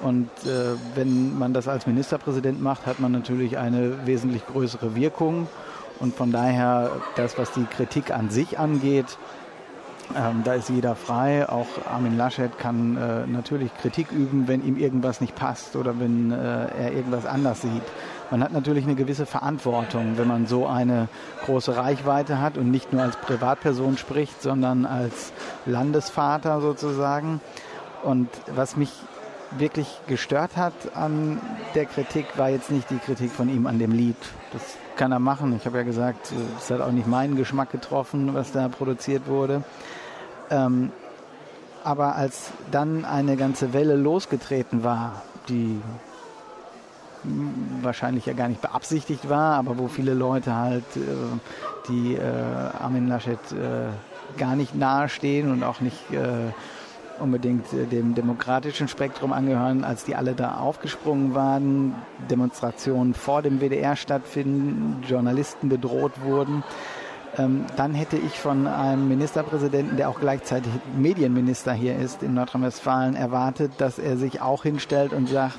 Und 0.00 0.28
äh, 0.44 0.76
wenn 0.94 1.38
man 1.38 1.54
das 1.54 1.68
als 1.68 1.86
Ministerpräsident 1.86 2.62
macht, 2.62 2.86
hat 2.86 3.00
man 3.00 3.12
natürlich 3.12 3.58
eine 3.58 4.06
wesentlich 4.06 4.46
größere 4.46 4.94
Wirkung. 4.94 5.46
Und 6.00 6.14
von 6.14 6.32
daher, 6.32 6.90
das, 7.16 7.38
was 7.38 7.52
die 7.52 7.64
Kritik 7.64 8.10
an 8.10 8.30
sich 8.30 8.58
angeht, 8.58 9.16
ähm, 10.16 10.42
da 10.44 10.54
ist 10.54 10.68
jeder 10.68 10.94
frei. 10.94 11.48
Auch 11.48 11.66
Armin 11.90 12.16
Laschet 12.16 12.58
kann 12.58 12.96
äh, 12.96 13.26
natürlich 13.26 13.74
Kritik 13.78 14.12
üben, 14.12 14.48
wenn 14.48 14.64
ihm 14.64 14.76
irgendwas 14.76 15.20
nicht 15.20 15.34
passt 15.34 15.76
oder 15.76 15.98
wenn 15.98 16.30
äh, 16.30 16.36
er 16.36 16.92
irgendwas 16.92 17.26
anders 17.26 17.62
sieht. 17.62 17.82
Man 18.30 18.42
hat 18.42 18.52
natürlich 18.52 18.84
eine 18.84 18.94
gewisse 18.94 19.26
Verantwortung, 19.26 20.16
wenn 20.16 20.28
man 20.28 20.46
so 20.46 20.66
eine 20.66 21.08
große 21.44 21.76
Reichweite 21.76 22.40
hat 22.40 22.58
und 22.58 22.70
nicht 22.70 22.92
nur 22.92 23.02
als 23.02 23.16
Privatperson 23.16 23.96
spricht, 23.96 24.42
sondern 24.42 24.86
als 24.86 25.32
Landesvater 25.66 26.60
sozusagen. 26.60 27.40
Und 28.02 28.28
was 28.54 28.76
mich 28.76 28.92
wirklich 29.58 30.00
gestört 30.06 30.56
hat 30.56 30.72
an 30.94 31.40
der 31.74 31.86
Kritik, 31.86 32.26
war 32.36 32.50
jetzt 32.50 32.70
nicht 32.70 32.90
die 32.90 32.98
Kritik 32.98 33.30
von 33.30 33.48
ihm 33.48 33.66
an 33.66 33.78
dem 33.78 33.92
Lied. 33.92 34.16
Das 34.52 34.62
kann 34.96 35.12
er 35.12 35.18
machen. 35.18 35.54
Ich 35.56 35.66
habe 35.66 35.78
ja 35.78 35.82
gesagt, 35.82 36.32
es 36.58 36.70
hat 36.70 36.80
auch 36.80 36.92
nicht 36.92 37.06
meinen 37.06 37.36
Geschmack 37.36 37.70
getroffen, 37.70 38.34
was 38.34 38.52
da 38.52 38.68
produziert 38.68 39.26
wurde. 39.26 39.64
Ähm, 40.50 40.92
aber 41.82 42.16
als 42.16 42.50
dann 42.70 43.04
eine 43.04 43.36
ganze 43.36 43.72
Welle 43.72 43.96
losgetreten 43.96 44.84
war, 44.84 45.22
die 45.48 45.80
wahrscheinlich 47.82 48.26
ja 48.26 48.32
gar 48.34 48.48
nicht 48.48 48.60
beabsichtigt 48.60 49.28
war, 49.28 49.56
aber 49.56 49.78
wo 49.78 49.88
viele 49.88 50.14
Leute 50.14 50.54
halt, 50.54 50.84
äh, 50.96 51.00
die 51.88 52.14
äh, 52.14 52.22
Armin 52.80 53.08
Laschet 53.08 53.38
äh, 53.52 53.88
gar 54.38 54.56
nicht 54.56 54.74
nahestehen 54.74 55.50
und 55.50 55.62
auch 55.62 55.80
nicht 55.80 55.98
äh, 56.12 56.52
unbedingt 57.20 57.72
äh, 57.72 57.86
dem 57.86 58.14
demokratischen 58.14 58.88
Spektrum 58.88 59.32
angehören, 59.32 59.84
als 59.84 60.04
die 60.04 60.14
alle 60.14 60.34
da 60.34 60.56
aufgesprungen 60.56 61.34
waren, 61.34 61.94
Demonstrationen 62.30 63.14
vor 63.14 63.42
dem 63.42 63.60
WDR 63.60 63.96
stattfinden, 63.96 65.02
Journalisten 65.08 65.68
bedroht 65.68 66.22
wurden. 66.22 66.62
Ähm, 67.36 67.64
dann 67.76 67.94
hätte 67.94 68.16
ich 68.16 68.38
von 68.38 68.66
einem 68.66 69.08
Ministerpräsidenten, 69.08 69.96
der 69.96 70.08
auch 70.08 70.20
gleichzeitig 70.20 70.72
Medienminister 70.96 71.72
hier 71.72 71.96
ist 71.96 72.22
in 72.22 72.34
Nordrhein-Westfalen, 72.34 73.16
erwartet, 73.16 73.72
dass 73.78 73.98
er 73.98 74.16
sich 74.16 74.40
auch 74.40 74.62
hinstellt 74.62 75.12
und 75.12 75.28
sagt, 75.28 75.58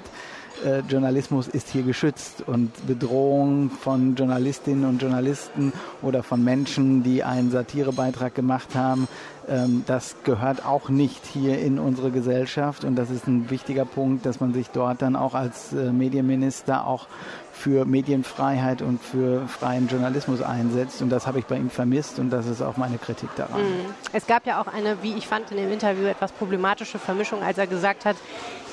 äh, 0.64 0.80
Journalismus 0.88 1.48
ist 1.48 1.70
hier 1.70 1.84
geschützt 1.84 2.44
und 2.46 2.72
Bedrohung 2.88 3.70
von 3.70 4.16
Journalistinnen 4.16 4.86
und 4.86 5.02
Journalisten 5.02 5.74
oder 6.02 6.24
von 6.24 6.44
Menschen, 6.44 7.04
die 7.04 7.24
einen 7.24 7.52
Satirebeitrag 7.52 8.36
gemacht 8.36 8.76
haben, 8.76 9.08
ähm, 9.48 9.84
das 9.86 10.16
gehört 10.24 10.66
auch 10.66 10.90
nicht 10.90 11.26
hier 11.26 11.60
in 11.60 11.80
unsere 11.80 12.12
Gesellschaft 12.12 12.84
und 12.84 12.96
das 12.96 13.10
ist 13.10 13.28
ein 13.28 13.50
wichtiger 13.50 13.86
Punkt, 13.86 14.26
dass 14.26 14.40
man 14.40 14.54
sich 14.54 14.70
dort 14.70 15.02
dann 15.02 15.16
auch 15.16 15.36
als 15.36 15.74
äh, 15.74 15.92
Medienminister 15.92 16.88
auch 16.88 17.08
für 17.52 17.86
Medienfreiheit 17.86 18.82
und 18.82 19.02
für 19.02 19.48
freien 19.48 19.88
Journalismus 19.88 20.42
einsetzt. 20.42 21.02
Und 21.02 21.10
das 21.10 21.26
habe 21.26 21.40
ich 21.40 21.46
bei 21.46 21.56
ihm 21.56 21.70
vermisst 21.70 22.20
und 22.20 22.30
das 22.30 22.48
ist 22.48 22.62
auch 22.62 22.76
meine 22.78 22.98
Kritik 22.98 23.30
daran. 23.38 23.62
Mhm. 23.62 23.86
Es 24.12 24.28
gab 24.28 24.46
ja 24.46 24.62
auch 24.62 24.68
eine, 24.68 25.02
wie 25.02 25.14
ich 25.14 25.28
fand 25.28 25.52
in 25.52 25.58
dem 25.58 25.72
Interview, 25.72 26.06
etwas 26.06 26.32
problematische 26.34 27.00
Vermischung, 27.00 27.42
als 27.42 27.58
er 27.58 27.68
gesagt 27.68 28.04
hat, 28.06 28.18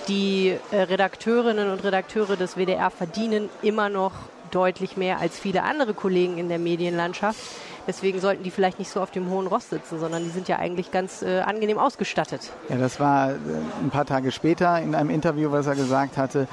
die 0.09 0.57
äh, 0.71 0.77
Redakteurinnen 0.77 1.71
und 1.71 1.85
Redakteure 1.85 2.37
des 2.37 2.57
WDR 2.57 2.91
verdienen 2.91 3.49
immer 3.63 3.89
noch 3.89 4.13
deutlich 4.51 4.97
mehr 4.97 5.19
als 5.19 5.39
viele 5.39 5.63
andere 5.63 5.95
Kollegen 5.95 6.39
in 6.39 6.49
der 6.49 6.59
Medienlandschaft. 6.59 7.41
Deswegen 7.87 8.21
sollten 8.21 8.45
die 8.45 8.51
vielleicht 8.51 8.79
nicht 8.79 8.91
so 8.91 9.01
auf 9.01 9.11
dem 9.11 9.29
hohen 9.29 9.47
Ross 9.47 9.71
sitzen, 9.71 9.99
sondern 9.99 10.23
die 10.23 10.31
sind 10.31 10.47
ja 10.47 10.59
eigentlich 10.59 10.93
ganz 10.93 11.23
äh, 11.23 11.41
angenehm 11.41 11.79
ausgestattet. 11.79 12.53
Ja, 12.69 12.77
das 12.77 13.01
war 13.01 13.31
äh, 13.31 13.35
ein 13.83 13.91
paar 13.91 14.07
Tage 14.07 14.31
später 14.31 14.81
in 14.81 14.95
einem 14.95 15.11
Interview, 15.11 15.51
was 15.51 15.67
er 15.67 15.75
gesagt 15.75 16.17
hatte. 16.17 16.47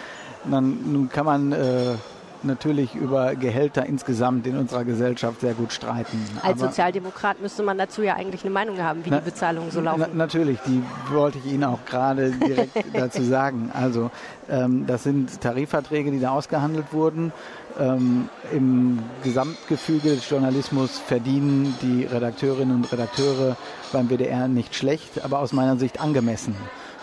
Dann, 0.49 0.91
nun 0.91 1.09
kann 1.09 1.25
man 1.25 1.51
äh, 1.51 1.95
natürlich 2.43 2.95
über 2.95 3.35
Gehälter 3.35 3.85
insgesamt 3.85 4.47
in 4.47 4.57
unserer 4.57 4.83
Gesellschaft 4.83 5.41
sehr 5.41 5.53
gut 5.53 5.71
streiten. 5.73 6.19
Als 6.41 6.61
Aber 6.61 6.71
Sozialdemokrat 6.71 7.41
müsste 7.41 7.63
man 7.63 7.77
dazu 7.77 8.01
ja 8.01 8.15
eigentlich 8.15 8.43
eine 8.43 8.51
Meinung 8.51 8.81
haben, 8.81 9.05
wie 9.05 9.09
na, 9.09 9.19
die 9.19 9.25
Bezahlungen 9.25 9.71
so 9.71 9.81
laufen. 9.81 10.01
Na, 10.01 10.07
natürlich, 10.13 10.59
die 10.65 10.81
wollte 11.11 11.39
ich 11.39 11.51
Ihnen 11.51 11.63
auch 11.63 11.83
gerade 11.85 12.31
direkt 12.31 12.77
dazu 12.93 13.23
sagen. 13.23 13.71
Also 13.73 14.11
ähm, 14.49 14.85
das 14.87 15.03
sind 15.03 15.41
Tarifverträge, 15.41 16.11
die 16.11 16.19
da 16.19 16.31
ausgehandelt 16.31 16.91
wurden. 16.91 17.31
Ähm, 17.79 18.29
Im 18.51 18.99
Gesamtgefüge 19.23 20.15
des 20.15 20.29
Journalismus 20.29 20.99
verdienen 20.99 21.75
die 21.81 22.03
Redakteurinnen 22.05 22.75
und 22.75 22.91
Redakteure 22.91 23.55
beim 23.91 24.09
WDR 24.09 24.47
nicht 24.47 24.75
schlecht, 24.75 25.23
aber 25.23 25.39
aus 25.39 25.53
meiner 25.53 25.77
Sicht 25.77 26.01
angemessen. 26.01 26.55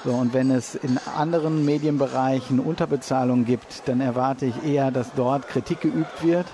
So, 0.07 0.13
und 0.13 0.33
wenn 0.33 0.53
es 0.53 0.77
in 0.77 1.01
anderen 1.19 1.65
Medienbereichen 1.65 2.61
Unterbezahlung 2.61 3.45
gibt, 3.45 3.89
dann 3.89 4.01
erwarte 4.01 4.47
ich 4.47 4.63
eher, 4.65 4.93
dass 4.93 5.13
dort 5.17 5.49
Kritik 5.49 5.81
geübt 5.81 6.23
wird 6.23 6.47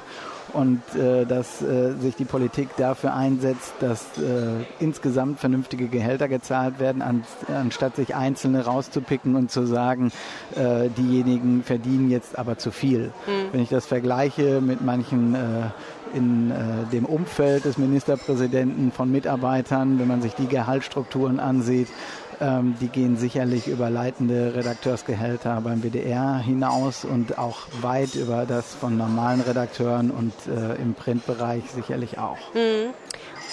und 0.54 0.80
äh, 0.96 1.26
dass 1.26 1.60
äh, 1.60 1.92
sich 2.00 2.16
die 2.16 2.24
Politik 2.24 2.70
dafür 2.78 3.12
einsetzt, 3.12 3.74
dass 3.80 4.16
äh, 4.16 4.64
insgesamt 4.80 5.38
vernünftige 5.38 5.88
Gehälter 5.88 6.28
gezahlt 6.28 6.80
werden, 6.80 7.02
an, 7.02 7.24
anstatt 7.48 7.96
sich 7.96 8.14
einzelne 8.14 8.64
rauszupicken 8.64 9.36
und 9.36 9.50
zu 9.50 9.66
sagen, 9.66 10.12
äh, 10.54 10.88
diejenigen 10.88 11.62
verdienen 11.62 12.10
jetzt 12.10 12.38
aber 12.38 12.56
zu 12.56 12.70
viel. 12.70 13.12
Mhm. 13.26 13.52
Wenn 13.52 13.60
ich 13.60 13.68
das 13.68 13.84
vergleiche 13.84 14.62
mit 14.62 14.80
manchen 14.80 15.34
äh, 15.34 15.38
in 16.14 16.50
äh, 16.50 16.54
dem 16.90 17.04
Umfeld 17.04 17.66
des 17.66 17.76
Ministerpräsidenten 17.76 18.92
von 18.92 19.12
Mitarbeitern, 19.12 19.98
wenn 19.98 20.08
man 20.08 20.22
sich 20.22 20.34
die 20.34 20.46
Gehaltsstrukturen 20.46 21.38
ansieht, 21.38 21.88
ähm, 22.40 22.76
die 22.80 22.88
gehen 22.88 23.16
sicherlich 23.16 23.68
über 23.68 23.90
leitende 23.90 24.54
Redakteursgehälter 24.54 25.60
beim 25.60 25.82
WDR 25.82 26.38
hinaus 26.38 27.04
und 27.04 27.38
auch 27.38 27.58
weit 27.80 28.14
über 28.14 28.46
das 28.46 28.74
von 28.74 28.96
normalen 28.96 29.40
Redakteuren 29.40 30.10
und 30.10 30.32
äh, 30.46 30.74
im 30.80 30.94
Printbereich 30.94 31.64
sicherlich 31.70 32.18
auch. 32.18 32.38
Mhm. 32.54 32.92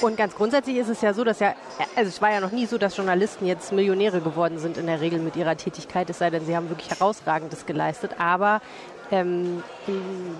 Und 0.01 0.15
ganz 0.15 0.33
grundsätzlich 0.33 0.77
ist 0.77 0.87
es 0.87 1.01
ja 1.01 1.13
so, 1.13 1.25
dass 1.25 1.39
ja, 1.39 1.55
also 1.95 2.07
es 2.07 2.21
war 2.21 2.31
ja 2.31 2.39
noch 2.39 2.51
nie 2.51 2.65
so, 2.65 2.77
dass 2.77 2.95
Journalisten 2.95 3.45
jetzt 3.45 3.73
Millionäre 3.73 4.21
geworden 4.21 4.57
sind 4.57 4.77
in 4.77 4.85
der 4.85 5.01
Regel 5.01 5.19
mit 5.19 5.35
ihrer 5.35 5.57
Tätigkeit, 5.57 6.09
es 6.09 6.19
sei 6.19 6.29
denn, 6.29 6.45
sie 6.45 6.55
haben 6.55 6.69
wirklich 6.69 6.89
herausragendes 6.89 7.65
geleistet. 7.65 8.11
Aber 8.17 8.61
Ähm, 9.11 9.63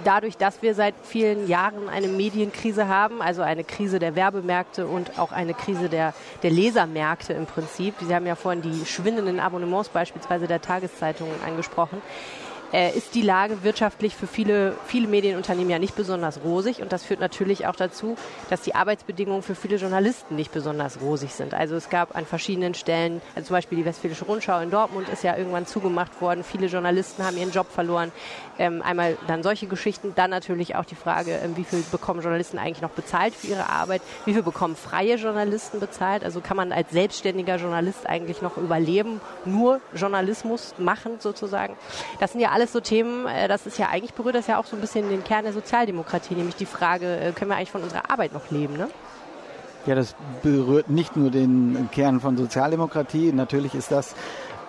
dadurch, 0.03 0.37
dass 0.37 0.61
wir 0.61 0.75
seit 0.75 0.93
vielen 1.03 1.47
Jahren 1.47 1.89
eine 1.89 2.07
Medienkrise 2.07 2.87
haben, 2.87 3.21
also 3.21 3.41
eine 3.41 3.63
Krise 3.63 3.97
der 3.99 4.15
Werbemärkte 4.15 4.85
und 4.87 5.17
auch 5.17 5.31
eine 5.31 5.53
Krise 5.53 5.89
der, 5.89 6.13
der 6.43 6.51
Lesermärkte 6.51 7.33
im 7.33 7.45
Prinzip. 7.45 7.95
Sie 7.99 8.13
haben 8.13 8.27
ja 8.27 8.35
vorhin 8.35 8.61
die 8.61 8.85
schwindenden 8.85 9.39
Abonnements 9.39 9.89
beispielsweise 9.89 10.47
der 10.47 10.61
Tageszeitungen 10.61 11.33
angesprochen 11.45 12.01
äh, 12.73 12.95
ist 12.95 13.15
die 13.15 13.21
Lage 13.21 13.63
wirtschaftlich 13.63 14.15
für 14.15 14.27
viele, 14.27 14.75
viele 14.85 15.07
Medienunternehmen 15.07 15.69
ja 15.69 15.79
nicht 15.79 15.95
besonders 15.95 16.41
rosig. 16.43 16.81
Und 16.81 16.91
das 16.91 17.03
führt 17.03 17.19
natürlich 17.19 17.67
auch 17.67 17.75
dazu, 17.75 18.15
dass 18.49 18.61
die 18.61 18.75
Arbeitsbedingungen 18.75 19.41
für 19.41 19.55
viele 19.55 19.77
Journalisten 19.77 20.35
nicht 20.35 20.51
besonders 20.51 21.01
rosig 21.01 21.33
sind. 21.33 21.53
Also 21.53 21.75
es 21.75 21.89
gab 21.89 22.15
an 22.15 22.25
verschiedenen 22.25 22.73
Stellen, 22.73 23.21
also 23.35 23.47
zum 23.47 23.55
Beispiel 23.55 23.77
die 23.77 23.85
Westfälische 23.85 24.25
Rundschau 24.25 24.59
in 24.59 24.71
Dortmund 24.71 25.09
ist 25.09 25.23
ja 25.23 25.35
irgendwann 25.35 25.65
zugemacht 25.65 26.21
worden. 26.21 26.43
Viele 26.43 26.67
Journalisten 26.67 27.23
haben 27.23 27.37
ihren 27.37 27.51
Job 27.51 27.71
verloren. 27.71 28.11
Ähm, 28.57 28.81
einmal 28.81 29.17
dann 29.27 29.43
solche 29.43 29.67
Geschichten, 29.67 30.13
dann 30.15 30.29
natürlich 30.29 30.75
auch 30.75 30.85
die 30.85 30.95
Frage, 30.95 31.39
ähm, 31.43 31.55
wie 31.55 31.63
viel 31.63 31.83
bekommen 31.91 32.21
Journalisten 32.21 32.57
eigentlich 32.57 32.81
noch 32.81 32.89
bezahlt 32.91 33.33
für 33.33 33.47
ihre 33.47 33.69
Arbeit, 33.69 34.01
wie 34.25 34.33
viel 34.33 34.43
bekommen 34.43 34.75
freie 34.75 35.15
Journalisten 35.15 35.79
bezahlt, 35.79 36.23
also 36.23 36.41
kann 36.41 36.57
man 36.57 36.71
als 36.71 36.91
selbstständiger 36.91 37.55
Journalist 37.55 38.05
eigentlich 38.07 38.41
noch 38.41 38.57
überleben, 38.57 39.21
nur 39.45 39.79
Journalismus 39.93 40.75
machen 40.77 41.19
sozusagen. 41.19 41.75
Das 42.19 42.33
sind 42.33 42.41
ja 42.41 42.51
alles 42.59 42.73
so 42.73 42.79
Themen, 42.79 43.25
äh, 43.25 43.47
das 43.47 43.65
ist 43.65 43.77
ja 43.79 43.87
eigentlich 43.87 44.13
berührt 44.13 44.35
das 44.35 44.47
ja 44.47 44.59
auch 44.59 44.65
so 44.65 44.75
ein 44.75 44.81
bisschen 44.81 45.09
den 45.09 45.23
Kern 45.23 45.43
der 45.43 45.53
Sozialdemokratie, 45.53 46.35
nämlich 46.35 46.55
die 46.55 46.65
Frage, 46.65 47.19
äh, 47.19 47.31
können 47.31 47.49
wir 47.49 47.57
eigentlich 47.57 47.71
von 47.71 47.83
unserer 47.83 48.11
Arbeit 48.11 48.33
noch 48.33 48.51
leben, 48.51 48.77
ne? 48.77 48.89
Ja, 49.85 49.95
das 49.95 50.13
berührt 50.43 50.89
nicht 50.89 51.15
nur 51.15 51.31
den 51.31 51.89
Kern 51.91 52.19
von 52.19 52.35
Sozialdemokratie. 52.35 53.31
Natürlich 53.31 53.73
ist 53.75 53.91
das 53.91 54.13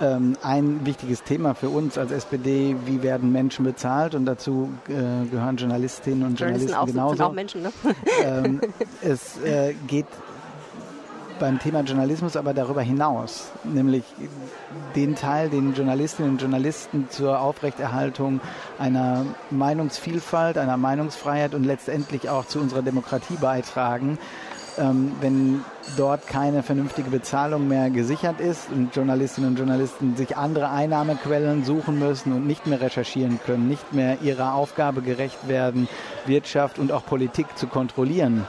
ähm, 0.00 0.36
ein 0.40 0.86
wichtiges 0.86 1.24
Thema 1.24 1.54
für 1.54 1.68
uns 1.68 1.98
als 1.98 2.12
SPD, 2.12 2.76
wie 2.86 3.02
werden 3.02 3.32
Menschen 3.32 3.64
bezahlt 3.64 4.14
und 4.14 4.24
dazu 4.24 4.70
äh, 4.88 5.26
gehören 5.28 5.56
Journalistinnen 5.56 6.22
und 6.24 6.38
Journalisten, 6.38 6.70
Journalisten 6.70 6.74
auch, 6.74 6.86
genauso. 6.86 7.16
Sind 7.16 7.26
auch 7.26 7.32
Menschen, 7.32 7.62
ne? 7.62 7.72
ähm, 8.24 8.60
es 9.02 9.36
äh, 9.42 9.74
geht 9.88 10.06
beim 11.40 11.58
Thema 11.58 11.80
Journalismus 11.80 12.36
aber 12.36 12.54
darüber 12.54 12.82
hinaus, 12.82 13.50
nämlich 13.64 14.04
den 14.94 15.16
Teil, 15.16 15.50
den 15.50 15.74
Journalistinnen 15.74 16.32
und 16.32 16.40
Journalisten 16.40 17.08
zur 17.10 17.40
Aufrechterhaltung 17.40 18.40
einer 18.78 19.24
Meinungsvielfalt, 19.50 20.58
einer 20.58 20.76
Meinungsfreiheit 20.76 21.54
und 21.54 21.64
letztendlich 21.64 22.28
auch 22.28 22.44
zu 22.44 22.60
unserer 22.60 22.82
Demokratie 22.82 23.36
beitragen. 23.40 24.18
Ähm, 24.78 25.12
wenn 25.20 25.64
dort 25.96 26.28
keine 26.28 26.62
vernünftige 26.62 27.10
Bezahlung 27.10 27.66
mehr 27.66 27.90
gesichert 27.90 28.40
ist 28.40 28.70
und 28.70 28.94
Journalistinnen 28.94 29.50
und 29.50 29.58
Journalisten 29.58 30.16
sich 30.16 30.36
andere 30.36 30.70
Einnahmequellen 30.70 31.64
suchen 31.64 31.98
müssen 31.98 32.32
und 32.32 32.46
nicht 32.46 32.66
mehr 32.68 32.80
recherchieren 32.80 33.40
können, 33.44 33.68
nicht 33.68 33.92
mehr 33.92 34.18
ihrer 34.22 34.54
Aufgabe 34.54 35.02
gerecht 35.02 35.48
werden, 35.48 35.88
Wirtschaft 36.24 36.78
und 36.78 36.92
auch 36.92 37.04
Politik 37.04 37.58
zu 37.58 37.66
kontrollieren, 37.66 38.46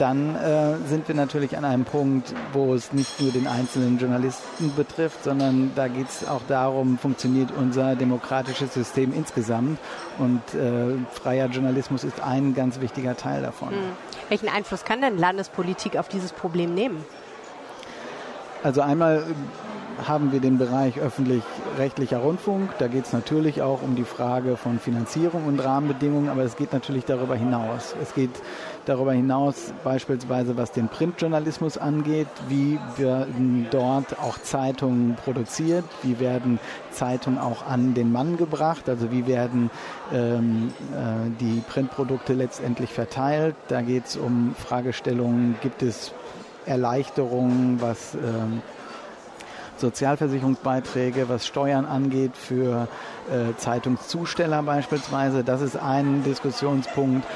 dann 0.00 0.34
äh, 0.34 0.76
sind 0.88 1.08
wir 1.08 1.14
natürlich 1.14 1.58
an 1.58 1.64
einem 1.64 1.84
Punkt, 1.84 2.34
wo 2.52 2.74
es 2.74 2.92
nicht 2.92 3.20
nur 3.20 3.32
den 3.32 3.46
einzelnen 3.46 3.98
Journalisten 3.98 4.74
betrifft, 4.74 5.24
sondern 5.24 5.72
da 5.74 5.88
geht 5.88 6.08
es 6.08 6.26
auch 6.26 6.40
darum, 6.48 6.96
funktioniert 6.96 7.50
unser 7.50 7.96
demokratisches 7.96 8.72
System 8.72 9.12
insgesamt. 9.12 9.78
Und 10.18 10.42
äh, 10.54 10.96
freier 11.12 11.48
Journalismus 11.48 12.04
ist 12.04 12.20
ein 12.20 12.54
ganz 12.54 12.80
wichtiger 12.80 13.16
Teil 13.16 13.42
davon. 13.42 13.70
Mhm. 13.70 13.92
Welchen 14.30 14.48
Einfluss 14.48 14.84
kann 14.84 15.02
denn 15.02 15.18
Landespolitik 15.18 15.96
auf 15.96 16.08
dieses 16.08 16.32
Problem 16.32 16.74
nehmen? 16.74 17.04
Also 18.62 18.80
einmal 18.80 19.24
haben 20.06 20.32
wir 20.32 20.40
den 20.40 20.56
Bereich 20.56 20.96
öffentlich-rechtlicher 21.70 22.18
Rundfunk. 22.18 22.70
Da 22.78 22.88
geht 22.88 23.06
es 23.06 23.12
natürlich 23.12 23.62
auch 23.62 23.82
um 23.82 23.96
die 23.96 24.04
Frage 24.04 24.56
von 24.56 24.78
Finanzierung 24.78 25.46
und 25.46 25.60
Rahmenbedingungen, 25.60 26.28
aber 26.28 26.42
es 26.42 26.56
geht 26.56 26.72
natürlich 26.72 27.04
darüber 27.04 27.36
hinaus. 27.36 27.94
Es 28.02 28.14
geht 28.14 28.30
darüber 28.86 29.12
hinaus 29.12 29.72
beispielsweise, 29.84 30.56
was 30.56 30.72
den 30.72 30.88
Printjournalismus 30.88 31.78
angeht, 31.78 32.28
wie 32.48 32.78
werden 32.96 33.66
dort 33.70 34.18
auch 34.18 34.38
Zeitungen 34.38 35.16
produziert, 35.16 35.84
wie 36.02 36.18
werden 36.18 36.58
Zeitungen 36.90 37.38
auch 37.38 37.66
an 37.66 37.94
den 37.94 38.12
Mann 38.12 38.36
gebracht, 38.36 38.88
also 38.88 39.10
wie 39.10 39.26
werden 39.26 39.70
ähm, 40.12 40.72
äh, 40.92 41.30
die 41.40 41.62
Printprodukte 41.68 42.32
letztendlich 42.34 42.90
verteilt. 42.90 43.54
Da 43.68 43.82
geht 43.82 44.06
es 44.06 44.16
um 44.16 44.54
Fragestellungen, 44.54 45.56
gibt 45.62 45.82
es 45.82 46.12
Erleichterungen, 46.66 47.80
was 47.80 48.14
ähm, 48.14 48.62
Sozialversicherungsbeiträge, 49.80 51.28
was 51.28 51.46
Steuern 51.46 51.86
angeht 51.86 52.36
für 52.36 52.88
äh, 53.30 53.56
Zeitungszusteller 53.56 54.62
beispielsweise. 54.62 55.44
Das 55.44 55.60
ist 55.62 55.76
ein 55.76 56.22
Diskussionspunkt. 56.22 57.26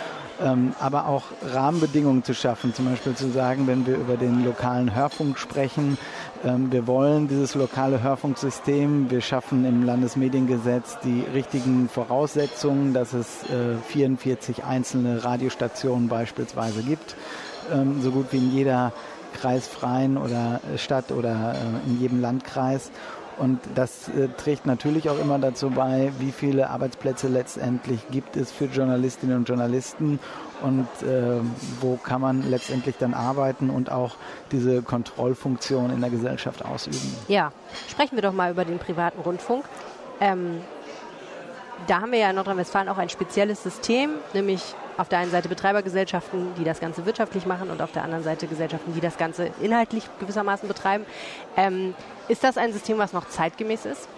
Ähm, 0.42 0.74
aber 0.80 1.06
auch 1.06 1.22
Rahmenbedingungen 1.52 2.24
zu 2.24 2.34
schaffen, 2.34 2.74
zum 2.74 2.86
Beispiel 2.86 3.14
zu 3.14 3.30
sagen, 3.30 3.68
wenn 3.68 3.86
wir 3.86 3.94
über 3.94 4.16
den 4.16 4.44
lokalen 4.44 4.92
Hörfunk 4.92 5.38
sprechen, 5.38 5.96
ähm, 6.44 6.72
wir 6.72 6.88
wollen 6.88 7.28
dieses 7.28 7.54
lokale 7.54 8.02
Hörfunksystem, 8.02 9.10
wir 9.10 9.20
schaffen 9.20 9.64
im 9.64 9.84
Landesmediengesetz 9.84 10.98
die 11.04 11.24
richtigen 11.32 11.88
Voraussetzungen, 11.88 12.92
dass 12.92 13.12
es 13.12 13.44
äh, 13.44 13.76
44 13.86 14.64
einzelne 14.64 15.22
Radiostationen 15.22 16.08
beispielsweise 16.08 16.82
gibt, 16.82 17.14
ähm, 17.72 18.02
so 18.02 18.10
gut 18.10 18.26
wie 18.32 18.38
in 18.38 18.52
jeder 18.52 18.92
kreisfreien 19.34 20.16
oder 20.16 20.60
äh, 20.72 20.78
Stadt 20.78 21.12
oder 21.12 21.54
äh, 21.54 21.88
in 21.88 22.00
jedem 22.00 22.20
Landkreis. 22.20 22.90
Und 23.36 23.58
das 23.74 24.08
äh, 24.08 24.28
trägt 24.28 24.64
natürlich 24.64 25.10
auch 25.10 25.18
immer 25.18 25.38
dazu 25.38 25.70
bei, 25.70 26.12
wie 26.18 26.30
viele 26.30 26.70
Arbeitsplätze 26.70 27.28
letztendlich 27.28 28.00
gibt 28.10 28.36
es 28.36 28.52
für 28.52 28.66
Journalistinnen 28.66 29.38
und 29.38 29.48
Journalisten 29.48 30.20
und 30.62 30.86
äh, 31.02 31.40
wo 31.80 31.96
kann 31.96 32.20
man 32.20 32.48
letztendlich 32.48 32.96
dann 32.96 33.12
arbeiten 33.12 33.70
und 33.70 33.90
auch 33.90 34.16
diese 34.52 34.82
Kontrollfunktion 34.82 35.90
in 35.90 36.00
der 36.00 36.10
Gesellschaft 36.10 36.64
ausüben. 36.64 37.16
Ja, 37.28 37.52
sprechen 37.88 38.16
wir 38.16 38.22
doch 38.22 38.32
mal 38.32 38.52
über 38.52 38.64
den 38.64 38.78
privaten 38.78 39.20
Rundfunk. 39.20 39.64
Ähm, 40.20 40.60
da 41.86 42.00
haben 42.00 42.12
wir 42.12 42.18
ja 42.18 42.30
in 42.30 42.36
Nordrhein-Westfalen 42.36 42.88
auch 42.88 42.98
ein 42.98 43.08
spezielles 43.08 43.62
System, 43.62 44.10
nämlich 44.32 44.74
auf 44.96 45.08
der 45.08 45.18
einen 45.18 45.30
Seite 45.30 45.48
Betreibergesellschaften, 45.48 46.54
die 46.56 46.64
das 46.64 46.80
Ganze 46.80 47.04
wirtschaftlich 47.06 47.46
machen 47.46 47.70
und 47.70 47.82
auf 47.82 47.92
der 47.92 48.04
anderen 48.04 48.24
Seite 48.24 48.46
Gesellschaften, 48.46 48.94
die 48.94 49.00
das 49.00 49.18
Ganze 49.18 49.50
inhaltlich 49.60 50.08
gewissermaßen 50.20 50.68
betreiben. 50.68 51.04
Ähm, 51.56 51.94
ist 52.28 52.44
das 52.44 52.56
ein 52.56 52.72
System, 52.72 52.98
was 52.98 53.12
noch 53.12 53.28
zeitgemäß 53.28 53.86
ist? 53.86 54.08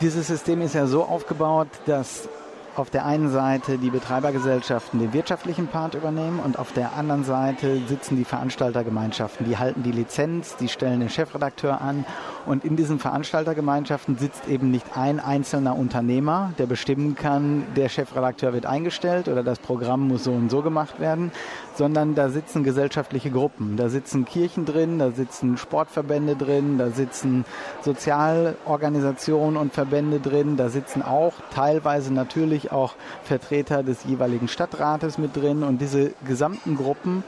Dieses 0.00 0.26
System 0.26 0.62
ist 0.62 0.74
ja 0.74 0.86
so 0.86 1.04
aufgebaut, 1.04 1.68
dass 1.86 2.28
auf 2.74 2.88
der 2.88 3.04
einen 3.04 3.30
Seite 3.30 3.76
die 3.76 3.90
Betreibergesellschaften 3.90 4.98
den 4.98 5.12
wirtschaftlichen 5.12 5.66
Part 5.66 5.94
übernehmen 5.94 6.40
und 6.40 6.58
auf 6.58 6.72
der 6.72 6.94
anderen 6.94 7.24
Seite 7.24 7.82
sitzen 7.86 8.16
die 8.16 8.24
Veranstaltergemeinschaften. 8.24 9.46
Die 9.46 9.58
halten 9.58 9.82
die 9.82 9.92
Lizenz, 9.92 10.56
die 10.56 10.68
stellen 10.68 11.00
den 11.00 11.10
Chefredakteur 11.10 11.80
an 11.80 12.06
und 12.46 12.64
in 12.64 12.76
diesen 12.76 12.98
Veranstaltergemeinschaften 12.98 14.18
sitzt 14.18 14.48
eben 14.48 14.70
nicht 14.70 14.96
ein 14.96 15.20
einzelner 15.20 15.76
Unternehmer, 15.76 16.52
der 16.58 16.66
bestimmen 16.66 17.14
kann, 17.14 17.64
der 17.76 17.88
Chefredakteur 17.88 18.52
wird 18.52 18.66
eingestellt 18.66 19.28
oder 19.28 19.42
das 19.42 19.58
Programm 19.58 20.08
muss 20.08 20.24
so 20.24 20.32
und 20.32 20.50
so 20.50 20.62
gemacht 20.62 21.00
werden, 21.00 21.32
sondern 21.74 22.14
da 22.14 22.28
sitzen 22.28 22.64
gesellschaftliche 22.64 23.30
Gruppen. 23.30 23.76
Da 23.76 23.88
sitzen 23.88 24.24
Kirchen 24.24 24.64
drin, 24.64 24.98
da 24.98 25.10
sitzen 25.10 25.56
Sportverbände 25.56 26.36
drin, 26.36 26.78
da 26.78 26.90
sitzen 26.90 27.44
Sozialorganisationen 27.82 29.56
und 29.56 29.72
Verbände 29.72 30.20
drin, 30.20 30.56
da 30.56 30.68
sitzen 30.68 31.02
auch 31.02 31.34
teilweise 31.54 32.12
natürlich 32.12 32.72
auch 32.72 32.94
Vertreter 33.24 33.82
des 33.82 34.04
jeweiligen 34.04 34.48
Stadtrates 34.48 35.18
mit 35.18 35.36
drin 35.36 35.62
und 35.62 35.80
diese 35.80 36.12
gesamten 36.26 36.76
Gruppen 36.76 37.24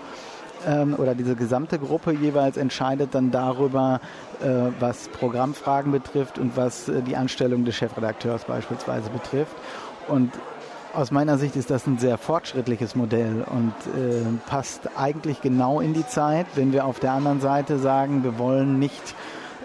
ähm, 0.67 0.95
oder 0.99 1.15
diese 1.15 1.37
gesamte 1.37 1.79
Gruppe 1.79 2.13
jeweils 2.13 2.57
entscheidet 2.57 3.15
dann 3.15 3.31
darüber, 3.31 4.01
äh, 4.43 4.71
was 4.81 5.09
Programmfragen 5.09 5.93
betrifft 5.93 6.39
und 6.39 6.57
was 6.57 6.89
äh, 6.89 7.03
die 7.03 7.17
Anstellung 7.17 7.65
des 7.65 7.77
Chefredakteurs 7.77 8.45
beispielsweise 8.45 9.11
betrifft. 9.11 9.57
Und 10.09 10.33
aus 10.93 11.11
meiner 11.11 11.39
Sicht 11.39 11.57
ist 11.57 11.71
das 11.71 11.87
ein 11.87 11.99
sehr 11.99 12.19
fortschrittliches 12.19 12.95
Modell 12.95 13.45
und 13.51 13.73
äh, 13.99 14.23
passt 14.47 14.91
eigentlich 14.97 15.41
genau 15.41 15.81
in 15.81 15.93
die 15.93 16.07
Zeit, 16.07 16.47
wenn 16.55 16.73
wir 16.73 16.85
auf 16.87 17.01
der 17.01 17.13
anderen 17.13 17.41
Seite 17.41 17.79
sagen, 17.79 18.23
wir 18.23 18.39
wollen 18.39 18.79
nicht 18.79 19.15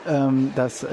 ähm, 0.07 0.51
dass 0.55 0.83
äh, 0.83 0.87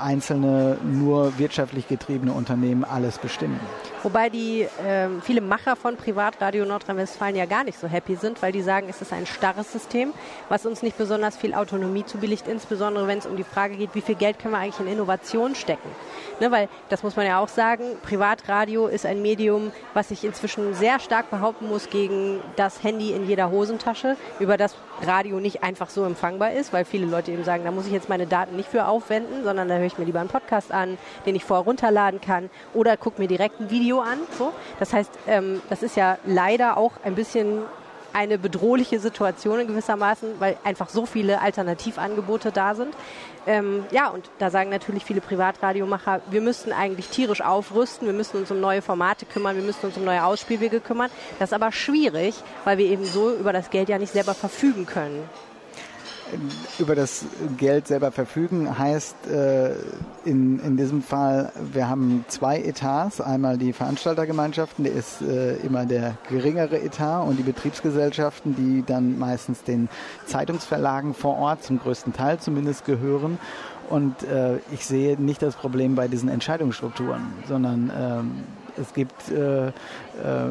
einzelne 0.00 0.78
nur 0.82 1.38
wirtschaftlich 1.38 1.86
getriebene 1.86 2.32
Unternehmen 2.32 2.82
alles 2.82 3.18
bestimmen. 3.18 3.60
Wobei 4.02 4.28
die 4.28 4.62
äh, 4.62 5.08
viele 5.22 5.40
Macher 5.40 5.74
von 5.74 5.96
Privatradio 5.96 6.64
Nordrhein-Westfalen 6.64 7.34
ja 7.34 7.46
gar 7.46 7.64
nicht 7.64 7.78
so 7.78 7.88
happy 7.88 8.14
sind, 8.14 8.40
weil 8.42 8.52
die 8.52 8.62
sagen, 8.62 8.86
es 8.88 9.02
ist 9.02 9.12
ein 9.12 9.26
starres 9.26 9.72
System, 9.72 10.12
was 10.48 10.66
uns 10.66 10.82
nicht 10.82 10.96
besonders 10.96 11.36
viel 11.36 11.52
Autonomie 11.52 12.04
zubilligt, 12.04 12.46
insbesondere 12.46 13.06
wenn 13.08 13.18
es 13.18 13.26
um 13.26 13.36
die 13.36 13.44
Frage 13.44 13.76
geht, 13.76 13.94
wie 13.94 14.00
viel 14.00 14.14
Geld 14.14 14.38
können 14.38 14.54
wir 14.54 14.58
eigentlich 14.58 14.80
in 14.80 14.86
Innovation 14.86 15.54
stecken. 15.54 15.88
Ne, 16.40 16.50
weil, 16.52 16.68
das 16.88 17.02
muss 17.02 17.16
man 17.16 17.26
ja 17.26 17.40
auch 17.40 17.48
sagen, 17.48 17.84
Privatradio 18.02 18.86
ist 18.86 19.04
ein 19.04 19.20
Medium, 19.20 19.72
was 19.94 20.08
sich 20.08 20.24
inzwischen 20.24 20.74
sehr 20.74 21.00
stark 21.00 21.30
behaupten 21.30 21.68
muss 21.68 21.90
gegen 21.90 22.40
das 22.54 22.84
Handy 22.84 23.10
in 23.10 23.26
jeder 23.26 23.50
Hosentasche, 23.50 24.16
über 24.38 24.56
das 24.56 24.76
Radio 25.02 25.40
nicht 25.40 25.62
einfach 25.62 25.90
so 25.90 26.04
empfangbar 26.04 26.52
ist, 26.52 26.72
weil 26.72 26.84
viele 26.84 27.06
Leute 27.06 27.32
eben 27.32 27.44
sagen, 27.44 27.64
da 27.64 27.70
muss 27.70 27.86
ich 27.86 27.92
jetzt 27.92 28.08
meine 28.08 28.26
Daten 28.26 28.56
nicht 28.56 28.68
für 28.68 28.86
aufwenden, 28.86 29.44
sondern 29.44 29.68
da 29.68 29.76
höre 29.76 29.86
ich 29.86 29.98
mir 29.98 30.04
lieber 30.04 30.20
einen 30.20 30.28
Podcast 30.28 30.72
an, 30.72 30.98
den 31.26 31.34
ich 31.34 31.44
vorher 31.44 31.64
runterladen 31.64 32.20
kann 32.20 32.50
oder 32.74 32.96
gucke 32.96 33.20
mir 33.20 33.28
direkt 33.28 33.60
ein 33.60 33.70
Video 33.70 34.00
an. 34.00 34.18
So. 34.36 34.52
Das 34.78 34.92
heißt, 34.92 35.10
ähm, 35.26 35.62
das 35.68 35.82
ist 35.82 35.96
ja 35.96 36.18
leider 36.24 36.76
auch 36.76 36.92
ein 37.04 37.14
bisschen 37.14 37.62
eine 38.18 38.36
bedrohliche 38.36 38.98
Situation 38.98 39.60
in 39.60 39.68
gewissermaßen, 39.68 40.40
weil 40.40 40.56
einfach 40.64 40.88
so 40.88 41.06
viele 41.06 41.40
Alternativangebote 41.40 42.50
da 42.50 42.74
sind. 42.74 42.92
Ähm, 43.46 43.84
ja, 43.92 44.08
und 44.08 44.28
da 44.40 44.50
sagen 44.50 44.70
natürlich 44.70 45.04
viele 45.04 45.20
Privatradiomacher, 45.20 46.20
wir 46.28 46.40
müssten 46.40 46.72
eigentlich 46.72 47.08
tierisch 47.08 47.40
aufrüsten, 47.40 48.08
wir 48.08 48.14
müssen 48.14 48.38
uns 48.38 48.50
um 48.50 48.60
neue 48.60 48.82
Formate 48.82 49.24
kümmern, 49.24 49.54
wir 49.54 49.62
müssen 49.62 49.86
uns 49.86 49.96
um 49.96 50.04
neue 50.04 50.24
Ausspielwege 50.24 50.80
kümmern. 50.80 51.10
Das 51.38 51.50
ist 51.50 51.54
aber 51.54 51.70
schwierig, 51.70 52.34
weil 52.64 52.76
wir 52.78 52.86
eben 52.86 53.04
so 53.04 53.30
über 53.30 53.52
das 53.52 53.70
Geld 53.70 53.88
ja 53.88 53.98
nicht 53.98 54.12
selber 54.12 54.34
verfügen 54.34 54.84
können 54.84 55.22
über 56.78 56.94
das 56.94 57.24
Geld 57.56 57.86
selber 57.86 58.12
verfügen 58.12 58.78
heißt 58.78 59.26
äh, 59.28 59.72
in, 60.24 60.60
in 60.60 60.76
diesem 60.76 61.02
Fall, 61.02 61.52
wir 61.72 61.88
haben 61.88 62.24
zwei 62.28 62.60
Etats. 62.60 63.20
Einmal 63.20 63.58
die 63.58 63.72
Veranstaltergemeinschaften, 63.72 64.84
der 64.84 64.94
ist 64.94 65.22
äh, 65.22 65.56
immer 65.56 65.86
der 65.86 66.16
geringere 66.28 66.80
Etat 66.80 67.22
und 67.22 67.38
die 67.38 67.42
Betriebsgesellschaften, 67.42 68.54
die 68.56 68.84
dann 68.86 69.18
meistens 69.18 69.62
den 69.62 69.88
Zeitungsverlagen 70.26 71.14
vor 71.14 71.36
Ort 71.38 71.64
zum 71.64 71.78
größten 71.78 72.12
Teil 72.12 72.38
zumindest 72.38 72.84
gehören. 72.84 73.38
Und 73.88 74.22
äh, 74.24 74.58
ich 74.72 74.84
sehe 74.84 75.20
nicht 75.20 75.40
das 75.40 75.56
Problem 75.56 75.94
bei 75.94 76.08
diesen 76.08 76.28
Entscheidungsstrukturen, 76.28 77.22
sondern 77.46 77.90
ähm, 77.98 78.44
es 78.80 78.94
gibt 78.94 79.30
äh, 79.30 79.68
äh, 79.68 79.72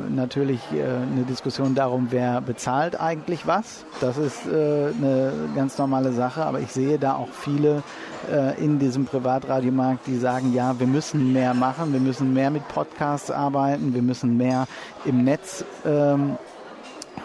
natürlich 0.09 0.59
äh, 0.73 0.83
eine 0.83 1.23
Diskussion 1.27 1.75
darum, 1.75 2.07
wer 2.11 2.41
bezahlt 2.41 2.99
eigentlich 2.99 3.47
was. 3.47 3.85
Das 4.01 4.17
ist 4.17 4.45
äh, 4.45 4.91
eine 4.97 5.33
ganz 5.55 5.77
normale 5.77 6.11
Sache, 6.11 6.45
aber 6.45 6.59
ich 6.59 6.71
sehe 6.71 6.97
da 6.97 7.15
auch 7.15 7.29
viele 7.29 7.83
äh, 8.31 8.63
in 8.63 8.79
diesem 8.79 9.05
Privatradiomarkt, 9.05 10.07
die 10.07 10.17
sagen, 10.17 10.53
ja, 10.53 10.79
wir 10.79 10.87
müssen 10.87 11.33
mehr 11.33 11.53
machen, 11.53 11.93
wir 11.93 11.99
müssen 11.99 12.33
mehr 12.33 12.49
mit 12.49 12.67
Podcasts 12.67 13.31
arbeiten, 13.31 13.93
wir 13.93 14.01
müssen 14.01 14.37
mehr 14.37 14.67
im 15.05 15.23
Netz 15.23 15.63
ähm, 15.85 16.37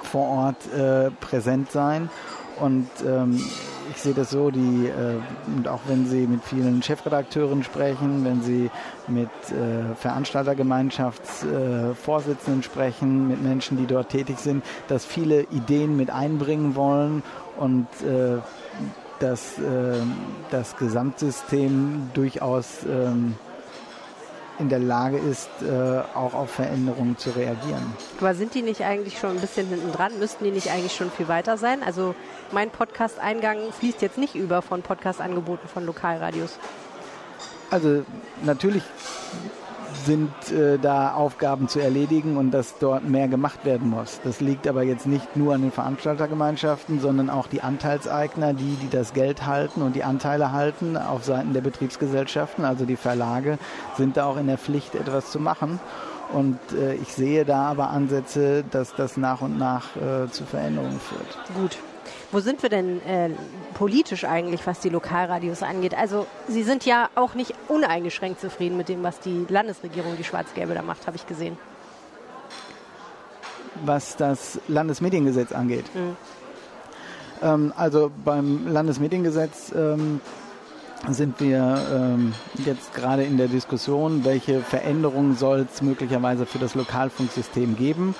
vor 0.02 0.28
Ort 0.28 0.72
äh, 0.74 1.10
präsent 1.10 1.70
sein. 1.70 2.10
Und 2.60 2.88
ähm, 3.06 3.40
ich 3.90 3.98
sehe 3.98 4.14
das 4.14 4.30
so, 4.30 4.50
die, 4.50 4.86
äh, 4.86 5.18
und 5.54 5.68
auch 5.68 5.80
wenn 5.86 6.06
Sie 6.06 6.26
mit 6.26 6.42
vielen 6.44 6.82
Chefredakteuren 6.82 7.62
sprechen, 7.62 8.24
wenn 8.24 8.40
Sie 8.42 8.70
mit 9.08 9.28
äh, 9.50 9.94
Veranstaltergemeinschaftsvorsitzenden 9.96 12.60
äh, 12.60 12.64
sprechen, 12.64 13.28
mit 13.28 13.42
Menschen, 13.42 13.76
die 13.76 13.84
dort 13.86 14.08
tätig 14.08 14.38
sind, 14.38 14.64
dass 14.88 15.04
viele 15.04 15.42
Ideen 15.44 15.94
mit 15.96 16.08
einbringen 16.10 16.74
wollen 16.74 17.22
und 17.58 17.86
äh, 18.02 18.38
dass 19.20 19.58
äh, 19.58 19.98
das 20.50 20.76
Gesamtsystem 20.76 22.10
durchaus 22.14 22.86
ähm, 22.88 23.34
in 24.58 24.68
der 24.68 24.78
Lage 24.78 25.18
ist, 25.18 25.48
äh, 25.62 26.02
auch 26.14 26.34
auf 26.34 26.50
Veränderungen 26.50 27.16
zu 27.18 27.30
reagieren. 27.30 27.94
Aber 28.18 28.34
sind 28.34 28.54
die 28.54 28.62
nicht 28.62 28.82
eigentlich 28.82 29.18
schon 29.18 29.30
ein 29.30 29.40
bisschen 29.40 29.66
hinten 29.68 29.92
dran? 29.92 30.18
Müssten 30.18 30.44
die 30.44 30.50
nicht 30.50 30.70
eigentlich 30.70 30.94
schon 30.94 31.10
viel 31.10 31.28
weiter 31.28 31.56
sein? 31.56 31.82
Also 31.82 32.14
mein 32.52 32.70
Podcast-Eingang 32.70 33.72
fließt 33.72 34.02
jetzt 34.02 34.18
nicht 34.18 34.34
über 34.34 34.62
von 34.62 34.82
Podcast-Angeboten 34.82 35.68
von 35.68 35.86
Lokalradios. 35.86 36.58
Also 37.70 38.04
natürlich 38.42 38.82
sind 40.04 40.30
äh, 40.50 40.78
da 40.78 41.14
Aufgaben 41.14 41.68
zu 41.68 41.80
erledigen 41.80 42.36
und 42.36 42.50
dass 42.50 42.78
dort 42.78 43.08
mehr 43.08 43.28
gemacht 43.28 43.64
werden 43.64 43.90
muss. 43.90 44.20
Das 44.24 44.40
liegt 44.40 44.66
aber 44.66 44.82
jetzt 44.82 45.06
nicht 45.06 45.36
nur 45.36 45.54
an 45.54 45.62
den 45.62 45.72
Veranstaltergemeinschaften, 45.72 47.00
sondern 47.00 47.30
auch 47.30 47.46
die 47.46 47.62
Anteilseigner, 47.62 48.54
die, 48.54 48.76
die 48.82 48.90
das 48.90 49.12
Geld 49.12 49.46
halten 49.46 49.82
und 49.82 49.96
die 49.96 50.04
Anteile 50.04 50.52
halten 50.52 50.96
auf 50.96 51.24
Seiten 51.24 51.52
der 51.52 51.60
Betriebsgesellschaften, 51.60 52.64
also 52.64 52.84
die 52.84 52.96
Verlage, 52.96 53.58
sind 53.96 54.16
da 54.16 54.26
auch 54.26 54.36
in 54.36 54.46
der 54.46 54.58
Pflicht, 54.58 54.94
etwas 54.94 55.30
zu 55.30 55.38
machen. 55.38 55.80
Und 56.32 56.58
äh, 56.72 56.94
ich 56.94 57.12
sehe 57.12 57.44
da 57.44 57.66
aber 57.66 57.90
Ansätze, 57.90 58.64
dass 58.70 58.94
das 58.94 59.16
nach 59.16 59.42
und 59.42 59.58
nach 59.58 59.96
äh, 59.96 60.30
zu 60.30 60.44
Veränderungen 60.44 60.98
führt. 60.98 61.38
Gut, 61.54 61.78
wo 62.32 62.40
sind 62.40 62.62
wir 62.62 62.70
denn 62.70 63.00
äh, 63.06 63.30
politisch 63.74 64.24
eigentlich, 64.24 64.66
was 64.66 64.80
die 64.80 64.88
Lokalradios 64.88 65.62
angeht? 65.62 65.94
Also 65.94 66.26
Sie 66.48 66.62
sind 66.62 66.84
ja 66.86 67.10
auch 67.14 67.34
nicht 67.34 67.54
uneingeschränkt 67.68 68.40
zufrieden 68.40 68.76
mit 68.76 68.88
dem, 68.88 69.02
was 69.02 69.20
die 69.20 69.44
Landesregierung, 69.48 70.16
die 70.16 70.24
Schwarz-Gelbe 70.24 70.74
da 70.74 70.82
macht, 70.82 71.06
habe 71.06 71.16
ich 71.16 71.26
gesehen. 71.26 71.58
Was 73.84 74.16
das 74.16 74.58
Landesmediengesetz 74.66 75.52
angeht. 75.52 75.84
Mhm. 75.94 76.16
Ähm, 77.42 77.72
also 77.76 78.10
beim 78.24 78.66
Landesmediengesetz 78.66 79.72
ähm, 79.76 80.20
sind 81.10 81.40
wir 81.40 81.82
ähm, 81.92 82.32
jetzt 82.64 82.94
gerade 82.94 83.24
in 83.24 83.36
der 83.36 83.48
Diskussion, 83.48 84.24
welche 84.24 84.60
Veränderungen 84.60 85.34
soll 85.36 85.66
es 85.72 85.82
möglicherweise 85.82 86.46
für 86.46 86.58
das 86.58 86.74
Lokalfunksystem 86.74 87.76
geben. 87.76 88.14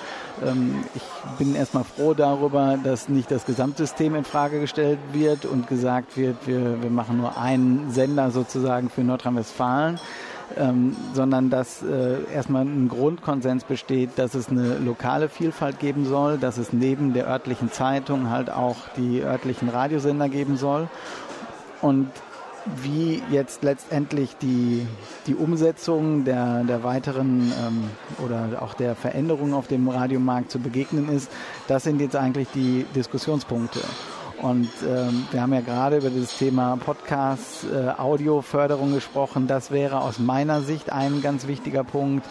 Ähm, 0.45 0.83
ich 0.93 1.03
bin 1.37 1.55
erstmal 1.55 1.85
froh 1.85 2.13
darüber, 2.13 2.77
dass 2.83 3.07
nicht 3.07 3.31
das 3.31 3.45
Gesamtsystem 3.45 4.15
in 4.15 4.25
Frage 4.25 4.59
gestellt 4.59 4.99
wird 5.13 5.45
und 5.45 5.67
gesagt 5.67 6.17
wird, 6.17 6.35
wir, 6.45 6.83
wir 6.83 6.89
machen 6.89 7.17
nur 7.17 7.37
einen 7.37 7.91
Sender 7.91 8.31
sozusagen 8.31 8.89
für 8.89 9.01
Nordrhein-Westfalen. 9.01 9.99
Ähm, 10.55 10.95
sondern 11.13 11.49
dass 11.49 11.81
äh, 11.81 12.31
erstmal 12.31 12.63
ein 12.63 12.87
Grundkonsens 12.87 13.63
besteht, 13.63 14.11
dass 14.17 14.35
es 14.35 14.49
eine 14.49 14.77
lokale 14.77 15.27
Vielfalt 15.27 15.79
geben 15.79 16.05
soll, 16.05 16.37
dass 16.37 16.57
es 16.57 16.73
neben 16.73 17.13
der 17.13 17.27
örtlichen 17.27 17.71
Zeitung 17.71 18.29
halt 18.29 18.51
auch 18.51 18.75
die 18.95 19.21
örtlichen 19.21 19.69
Radiosender 19.69 20.29
geben 20.29 20.57
soll. 20.57 20.89
Und 21.81 22.09
wie 22.81 23.21
jetzt 23.31 23.63
letztendlich 23.63 24.35
die, 24.37 24.87
die 25.27 25.35
Umsetzung 25.35 26.23
der, 26.23 26.63
der 26.63 26.83
weiteren 26.83 27.51
ähm, 27.65 27.89
oder 28.23 28.61
auch 28.61 28.73
der 28.73 28.95
Veränderungen 28.95 29.53
auf 29.53 29.67
dem 29.67 29.87
Radiomarkt 29.89 30.51
zu 30.51 30.59
begegnen 30.59 31.09
ist, 31.09 31.31
das 31.67 31.83
sind 31.83 31.99
jetzt 32.01 32.15
eigentlich 32.15 32.47
die 32.53 32.85
Diskussionspunkte. 32.95 33.81
Und 34.41 34.69
ähm, 34.85 35.25
wir 35.31 35.41
haben 35.41 35.53
ja 35.53 35.61
gerade 35.61 35.97
über 35.97 36.09
das 36.09 36.37
Thema 36.37 36.75
Podcast, 36.75 37.65
äh, 37.73 37.89
Audioförderung 37.97 38.93
gesprochen. 38.93 39.47
Das 39.47 39.71
wäre 39.71 40.01
aus 40.01 40.19
meiner 40.19 40.61
Sicht 40.61 40.91
ein 40.91 41.21
ganz 41.21 41.47
wichtiger 41.47 41.85
Punkt, 41.85 42.25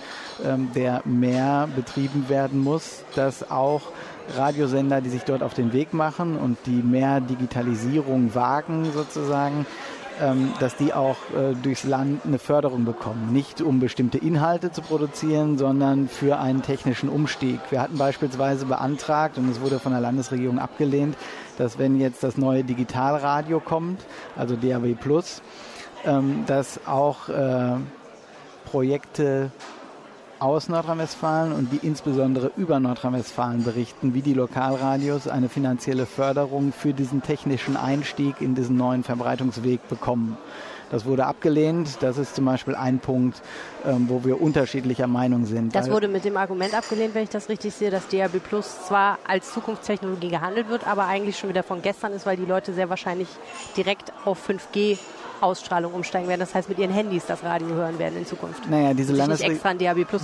ähm, 0.44 0.68
der 0.74 1.00
mehr 1.06 1.68
betrieben 1.74 2.28
werden 2.28 2.60
muss, 2.60 3.02
dass 3.14 3.50
auch 3.50 3.80
Radiosender, 4.36 5.00
die 5.00 5.08
sich 5.08 5.22
dort 5.22 5.42
auf 5.42 5.54
den 5.54 5.72
Weg 5.72 5.94
machen 5.94 6.36
und 6.36 6.58
die 6.66 6.82
mehr 6.82 7.20
Digitalisierung 7.20 8.34
wagen 8.34 8.92
sozusagen, 8.92 9.66
dass 10.60 10.76
die 10.76 10.92
auch 10.92 11.16
äh, 11.34 11.54
durchs 11.62 11.84
Land 11.84 12.24
eine 12.24 12.38
Förderung 12.38 12.84
bekommen. 12.84 13.32
Nicht 13.32 13.60
um 13.60 13.80
bestimmte 13.80 14.18
Inhalte 14.18 14.70
zu 14.70 14.82
produzieren, 14.82 15.58
sondern 15.58 16.08
für 16.08 16.38
einen 16.38 16.62
technischen 16.62 17.08
Umstieg. 17.08 17.60
Wir 17.70 17.80
hatten 17.80 17.98
beispielsweise 17.98 18.66
beantragt, 18.66 19.38
und 19.38 19.50
es 19.50 19.60
wurde 19.60 19.78
von 19.78 19.92
der 19.92 20.00
Landesregierung 20.00 20.58
abgelehnt, 20.58 21.16
dass 21.58 21.78
wenn 21.78 21.98
jetzt 21.98 22.22
das 22.22 22.36
neue 22.36 22.64
Digitalradio 22.64 23.60
kommt, 23.60 24.04
also 24.36 24.56
DAB 24.56 24.94
Plus, 25.00 25.42
ähm, 26.04 26.44
dass 26.46 26.86
auch 26.86 27.28
äh, 27.28 27.76
Projekte 28.64 29.50
aus 30.42 30.68
Nordrhein-Westfalen 30.68 31.52
und 31.52 31.72
die 31.72 31.86
insbesondere 31.86 32.50
über 32.56 32.80
Nordrhein-Westfalen 32.80 33.62
berichten, 33.62 34.12
wie 34.12 34.22
die 34.22 34.34
Lokalradios 34.34 35.28
eine 35.28 35.48
finanzielle 35.48 36.04
Förderung 36.04 36.72
für 36.72 36.92
diesen 36.92 37.22
technischen 37.22 37.76
Einstieg 37.76 38.40
in 38.40 38.56
diesen 38.56 38.76
neuen 38.76 39.04
Verbreitungsweg 39.04 39.88
bekommen. 39.88 40.36
Das 40.90 41.06
wurde 41.06 41.26
abgelehnt. 41.26 42.02
Das 42.02 42.18
ist 42.18 42.34
zum 42.34 42.44
Beispiel 42.44 42.74
ein 42.74 42.98
Punkt, 42.98 43.40
ähm, 43.86 44.06
wo 44.08 44.24
wir 44.24 44.42
unterschiedlicher 44.42 45.06
Meinung 45.06 45.46
sind. 45.46 45.74
Das 45.74 45.90
wurde 45.90 46.08
mit 46.08 46.24
dem 46.24 46.36
Argument 46.36 46.74
abgelehnt, 46.74 47.14
wenn 47.14 47.22
ich 47.22 47.30
das 47.30 47.48
richtig 47.48 47.72
sehe, 47.72 47.90
dass 47.90 48.08
DAB 48.08 48.40
Plus 48.40 48.84
zwar 48.86 49.18
als 49.24 49.52
Zukunftstechnologie 49.54 50.28
gehandelt 50.28 50.68
wird, 50.68 50.86
aber 50.86 51.06
eigentlich 51.06 51.38
schon 51.38 51.50
wieder 51.50 51.62
von 51.62 51.80
gestern 51.82 52.12
ist, 52.12 52.26
weil 52.26 52.36
die 52.36 52.44
Leute 52.44 52.74
sehr 52.74 52.90
wahrscheinlich 52.90 53.28
direkt 53.76 54.12
auf 54.24 54.46
5G 54.46 54.98
Ausstrahlung 55.42 55.92
umsteigen 55.92 56.28
werden. 56.28 56.40
Das 56.40 56.54
heißt, 56.54 56.68
mit 56.68 56.78
ihren 56.78 56.92
Handys 56.92 57.26
das 57.26 57.42
Radio 57.42 57.68
hören 57.68 57.98
werden 57.98 58.18
in 58.18 58.26
Zukunft. 58.26 58.68
Naja, 58.70 58.94
diese, 58.94 59.12
Landesre 59.12 59.58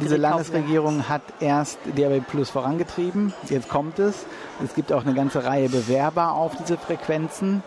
diese 0.00 0.16
Landesregierung 0.16 1.08
hat 1.08 1.22
erst 1.40 1.78
DAB 1.96 2.20
Plus 2.26 2.50
vorangetrieben. 2.50 3.32
Jetzt 3.48 3.68
kommt 3.68 3.98
es. 3.98 4.26
Es 4.64 4.74
gibt 4.74 4.92
auch 4.92 5.04
eine 5.04 5.14
ganze 5.14 5.44
Reihe 5.44 5.68
Bewerber 5.68 6.32
auf 6.32 6.56
diese 6.56 6.76
Frequenzen. 6.76 7.62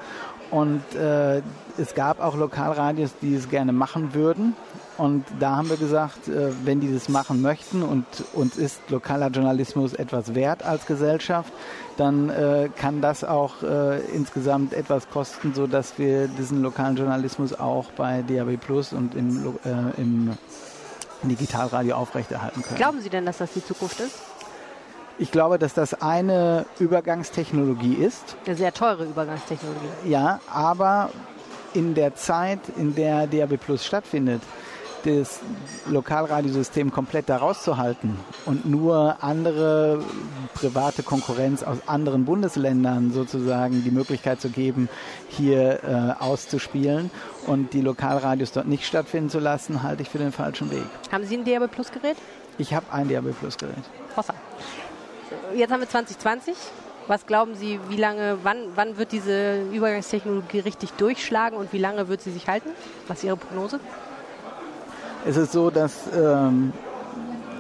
Und 0.50 0.84
äh, 0.96 1.42
es 1.78 1.96
gab 1.96 2.20
auch 2.22 2.36
Lokalradios, 2.36 3.12
die 3.22 3.36
es 3.36 3.50
gerne 3.50 3.72
machen 3.72 4.14
würden. 4.14 4.56
Und 5.02 5.26
da 5.40 5.56
haben 5.56 5.68
wir 5.68 5.78
gesagt, 5.78 6.28
äh, 6.28 6.52
wenn 6.64 6.80
die 6.80 6.94
das 6.94 7.10
machen 7.10 7.42
möchten 7.42 7.82
und 7.82 8.06
uns 8.34 8.56
ist 8.56 8.82
lokaler 8.92 9.30
Journalismus 9.30 9.96
etwas 9.96 10.36
wert 10.36 10.62
als 10.62 10.86
Gesellschaft, 10.86 11.52
dann 11.98 12.30
äh, 12.30 12.70
kann 12.78 13.02
das 13.02 13.24
auch 13.24 13.64
äh, 13.64 14.00
insgesamt 14.14 14.74
etwas 14.74 15.10
kosten, 15.10 15.56
sodass 15.56 15.98
wir 15.98 16.28
diesen 16.28 16.62
lokalen 16.62 16.98
Journalismus 16.98 17.60
auch 17.60 17.90
bei 17.94 18.22
DAB 18.22 18.58
Plus 18.58 18.94
und 18.94 19.16
im, 19.16 19.56
äh, 19.66 20.00
im 20.00 20.38
Digitalradio 21.24 21.96
aufrechterhalten 21.96 22.62
können. 22.62 22.78
Glauben 22.78 23.02
Sie 23.02 23.10
denn, 23.10 23.26
dass 23.26 23.40
das 23.40 23.54
die 23.54 23.66
Zukunft 23.66 24.00
ist? 24.02 24.20
Ich 25.18 25.32
glaube, 25.32 25.58
dass 25.58 25.74
das 25.74 26.00
eine 26.00 26.68
Übergangstechnologie 26.78 27.96
ist. 27.96 28.36
Eine 28.46 28.56
sehr 28.56 28.72
teure 28.72 29.06
Übergangstechnologie. 29.06 29.88
Ja, 30.06 30.40
aber 30.48 31.10
in 31.74 31.96
der 31.96 32.14
Zeit, 32.14 32.60
in 32.78 32.94
der 32.94 33.26
DAB 33.26 33.58
Plus 33.58 33.84
stattfindet, 33.84 34.44
das 35.04 35.40
Lokalradiosystem 35.90 36.92
komplett 36.92 37.30
da 37.30 37.38
rauszuhalten 37.38 38.18
und 38.46 38.66
nur 38.66 39.18
andere 39.22 40.04
private 40.54 41.04
Konkurrenz 41.04 41.64
aus 41.64 41.78
anderen 41.88 42.26
Bundesländern 42.26 43.12
sozusagen 43.12 43.84
die 43.84 43.92
Möglichkeit 43.92 44.42
zu 44.42 44.50
geben, 44.50 44.90
hier 45.30 45.84
äh, 45.84 46.24
auszuspielen 46.24 47.12
und 47.48 47.74
die 47.74 47.82
Lokalradios 47.82 48.52
dort 48.52 48.68
nicht 48.68 48.86
stattfinden 48.86 49.30
zu 49.30 49.40
lassen, 49.40 49.84
halte 49.84 50.04
ich 50.04 50.10
für 50.10 50.20
den 50.20 50.32
falschen 50.32 50.72
Weg. 50.72 50.84
Haben 51.12 51.26
Sie 51.26 51.38
ein 51.38 51.46
DAB 51.46 51.70
Plus 51.72 51.92
Gerät? 51.92 52.18
Ich 52.58 52.74
habe 52.74 52.86
ein 52.92 53.10
DAB 53.10 53.34
Plus 53.40 53.58
Gerät. 53.58 53.84
Hossa. 54.16 54.34
Jetzt 55.56 55.72
haben 55.72 55.82
wir 55.82 55.90
2020. 55.90 56.56
Was 57.08 57.26
glauben 57.26 57.56
Sie, 57.56 57.80
wie 57.90 57.98
lange, 57.98 58.38
wann, 58.44 58.58
wann 58.76 58.98
wird 58.98 59.12
diese 59.12 59.64
Übergangstechnologie 59.74 60.60
richtig 60.60 60.92
durchschlagen 60.94 61.58
und 61.58 61.74
wie 61.74 61.80
lange 61.80 62.08
wird 62.08 62.22
sie 62.22 62.32
sich 62.32 62.48
halten? 62.48 62.70
Was 63.08 63.18
ist 63.18 63.24
Ihre 63.26 63.38
Prognose? 63.38 63.80
Es 65.26 65.38
ist 65.38 65.52
so, 65.52 65.70
dass 65.70 65.94
ähm, 66.18 66.74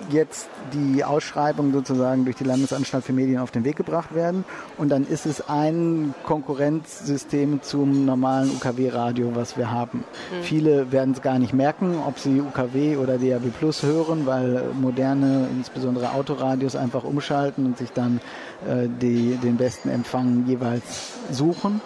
jetzt 0.10 0.48
die 0.74 1.04
Ausschreibungen 1.04 1.74
sozusagen 1.74 2.26
durch 2.26 2.36
die 2.36 2.44
Landesanstalt 2.44 3.04
für 3.04 3.14
Medien 3.14 3.40
auf 3.40 3.52
den 3.52 3.64
Weg 3.64 3.76
gebracht 3.76 4.16
werden. 4.16 4.46
Und 4.78 4.90
dann 4.90 5.06
ist 5.06 5.26
es 5.26 5.48
ein 5.48 6.14
Konkurrenzsystem 6.24 7.62
zum 7.62 8.06
normalen 8.06 8.50
UKW-Radio, 8.52 9.36
was 9.36 9.58
wir 9.58 9.72
haben. 9.72 10.00
Mhm. 10.00 10.44
Viele 10.44 10.92
werden 10.92 11.14
es 11.14 11.22
gar 11.22 11.40
nicht 11.40 11.54
merken, 11.54 11.96
ob 12.08 12.20
sie 12.20 12.42
UKW 12.42 12.98
oder 12.98 13.18
DAB 13.18 13.52
Plus 13.60 13.84
hören, 13.84 14.26
weil 14.26 14.64
moderne, 14.80 15.48
insbesondere 15.56 16.14
Autoradios, 16.14 16.76
einfach 16.76 17.04
umschalten 17.04 17.66
und 17.66 17.78
sich 17.78 17.92
dann 17.92 18.22
äh, 18.68 18.88
die, 19.02 19.36
den 19.36 19.58
besten 19.58 19.90
Empfang 19.90 20.46
jeweils 20.48 21.14
suchen. 21.32 21.82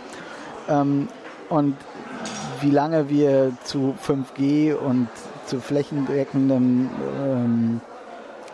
Ähm, 0.69 1.07
und 1.49 1.75
wie 2.61 2.71
lange 2.71 3.09
wir 3.09 3.51
zu 3.63 3.95
5G 4.05 4.73
und 4.73 5.09
zu 5.45 5.59
flächendeckendem 5.59 6.89
ähm, 7.23 7.81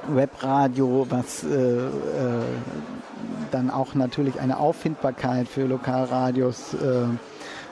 Webradio, 0.07 1.05
was 1.09 1.43
äh, 1.43 1.55
äh, 1.57 1.89
dann 3.51 3.69
auch 3.69 3.93
natürlich 3.93 4.39
eine 4.39 4.57
Auffindbarkeit 4.57 5.47
für 5.47 5.65
Lokalradios 5.65 6.73
äh, 6.73 7.05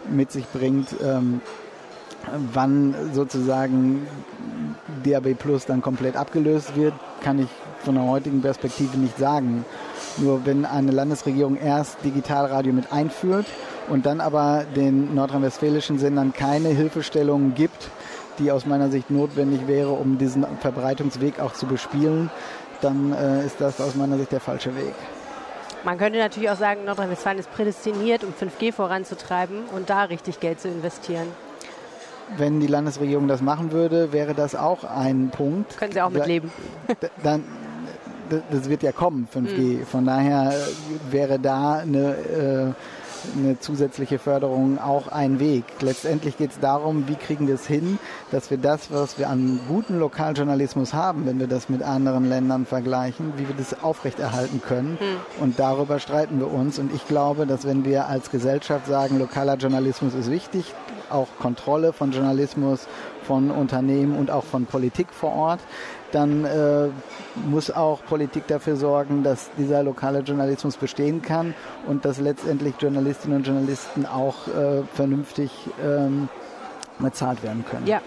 mit 0.09 0.31
sich 0.31 0.45
bringt. 0.47 0.89
Ähm, 1.03 1.41
wann 2.53 2.93
sozusagen 3.13 4.07
DAB 5.03 5.33
Plus 5.35 5.65
dann 5.65 5.81
komplett 5.81 6.15
abgelöst 6.15 6.75
wird, 6.75 6.93
kann 7.23 7.39
ich 7.39 7.47
von 7.83 7.95
der 7.95 8.03
heutigen 8.05 8.41
Perspektive 8.41 8.97
nicht 8.97 9.17
sagen. 9.17 9.65
Nur 10.17 10.45
wenn 10.45 10.65
eine 10.65 10.91
Landesregierung 10.91 11.55
erst 11.55 12.03
Digitalradio 12.03 12.73
mit 12.73 12.91
einführt 12.91 13.45
und 13.89 14.05
dann 14.05 14.19
aber 14.21 14.65
den 14.75 15.15
nordrhein-westfälischen 15.15 15.97
Sendern 15.97 16.33
keine 16.33 16.69
Hilfestellungen 16.69 17.55
gibt, 17.55 17.89
die 18.39 18.51
aus 18.51 18.65
meiner 18.65 18.89
Sicht 18.89 19.11
notwendig 19.11 19.67
wäre, 19.67 19.89
um 19.89 20.17
diesen 20.17 20.45
Verbreitungsweg 20.59 21.39
auch 21.39 21.53
zu 21.53 21.67
bespielen, 21.67 22.31
dann 22.81 23.13
äh, 23.13 23.45
ist 23.45 23.59
das 23.59 23.79
aus 23.81 23.95
meiner 23.95 24.17
Sicht 24.17 24.31
der 24.31 24.39
falsche 24.39 24.75
Weg. 24.75 24.93
Man 25.83 25.97
könnte 25.97 26.19
natürlich 26.19 26.49
auch 26.49 26.57
sagen, 26.57 26.85
Nordrhein-Westfalen 26.85 27.39
ist 27.39 27.51
prädestiniert, 27.51 28.23
um 28.23 28.33
5G 28.33 28.73
voranzutreiben 28.73 29.63
und 29.75 29.89
da 29.89 30.03
richtig 30.03 30.39
Geld 30.39 30.59
zu 30.59 30.67
investieren. 30.67 31.27
Wenn 32.37 32.59
die 32.59 32.67
Landesregierung 32.67 33.27
das 33.27 33.41
machen 33.41 33.71
würde, 33.71 34.11
wäre 34.11 34.33
das 34.35 34.55
auch 34.55 34.83
ein 34.83 35.29
Punkt. 35.29 35.77
Können 35.77 35.93
Sie 35.93 36.01
auch 36.01 36.09
mitleben. 36.09 36.51
Dann, 37.23 37.43
das 38.51 38.69
wird 38.69 38.83
ja 38.83 38.91
kommen, 38.91 39.27
5G. 39.33 39.79
Mhm. 39.79 39.85
Von 39.85 40.05
daher 40.05 40.53
wäre 41.09 41.39
da 41.39 41.77
eine 41.77 42.75
äh, 42.75 42.98
eine 43.37 43.59
zusätzliche 43.59 44.19
Förderung 44.19 44.79
auch 44.79 45.07
ein 45.07 45.39
Weg. 45.39 45.63
Letztendlich 45.81 46.37
geht 46.37 46.51
es 46.51 46.59
darum, 46.59 47.07
wie 47.07 47.15
kriegen 47.15 47.47
wir 47.47 47.55
es 47.55 47.67
hin, 47.67 47.99
dass 48.31 48.51
wir 48.51 48.57
das, 48.57 48.91
was 48.91 49.17
wir 49.19 49.29
an 49.29 49.59
guten 49.67 49.99
Lokaljournalismus 49.99 50.93
haben, 50.93 51.25
wenn 51.25 51.39
wir 51.39 51.47
das 51.47 51.69
mit 51.69 51.83
anderen 51.83 52.27
Ländern 52.29 52.65
vergleichen, 52.65 53.33
wie 53.37 53.47
wir 53.47 53.55
das 53.55 53.83
aufrechterhalten 53.83 54.61
können. 54.61 54.97
Hm. 54.99 55.43
Und 55.43 55.59
darüber 55.59 55.99
streiten 55.99 56.39
wir 56.39 56.51
uns. 56.51 56.79
Und 56.79 56.93
ich 56.93 57.07
glaube, 57.07 57.45
dass 57.45 57.65
wenn 57.65 57.85
wir 57.85 58.07
als 58.07 58.31
Gesellschaft 58.31 58.87
sagen, 58.87 59.19
lokaler 59.19 59.55
Journalismus 59.55 60.13
ist 60.13 60.29
wichtig, 60.29 60.73
auch 61.09 61.27
Kontrolle 61.39 61.93
von 61.93 62.11
Journalismus, 62.11 62.87
von 63.29 63.51
Unternehmen 63.51 64.17
und 64.17 64.31
auch 64.31 64.43
von 64.43 64.65
Politik 64.65 65.13
vor 65.13 65.33
Ort, 65.33 65.59
dann 66.11 66.45
äh, 66.45 66.87
muss 67.47 67.69
auch 67.69 68.03
Politik 68.03 68.47
dafür 68.47 68.75
sorgen, 68.75 69.21
dass 69.21 69.51
dieser 69.55 69.83
lokale 69.83 70.21
Journalismus 70.21 70.77
bestehen 70.77 71.21
kann 71.21 71.53
und 71.85 72.05
dass 72.05 72.19
letztendlich 72.19 72.73
Journalistinnen 72.79 73.37
und 73.37 73.45
Journalisten 73.45 74.07
auch 74.07 74.47
äh, 74.47 74.81
vernünftig 74.95 75.51
ähm, 75.85 76.27
bezahlt 76.97 77.43
werden 77.43 77.63
können. 77.69 77.85
Ja, 77.85 78.01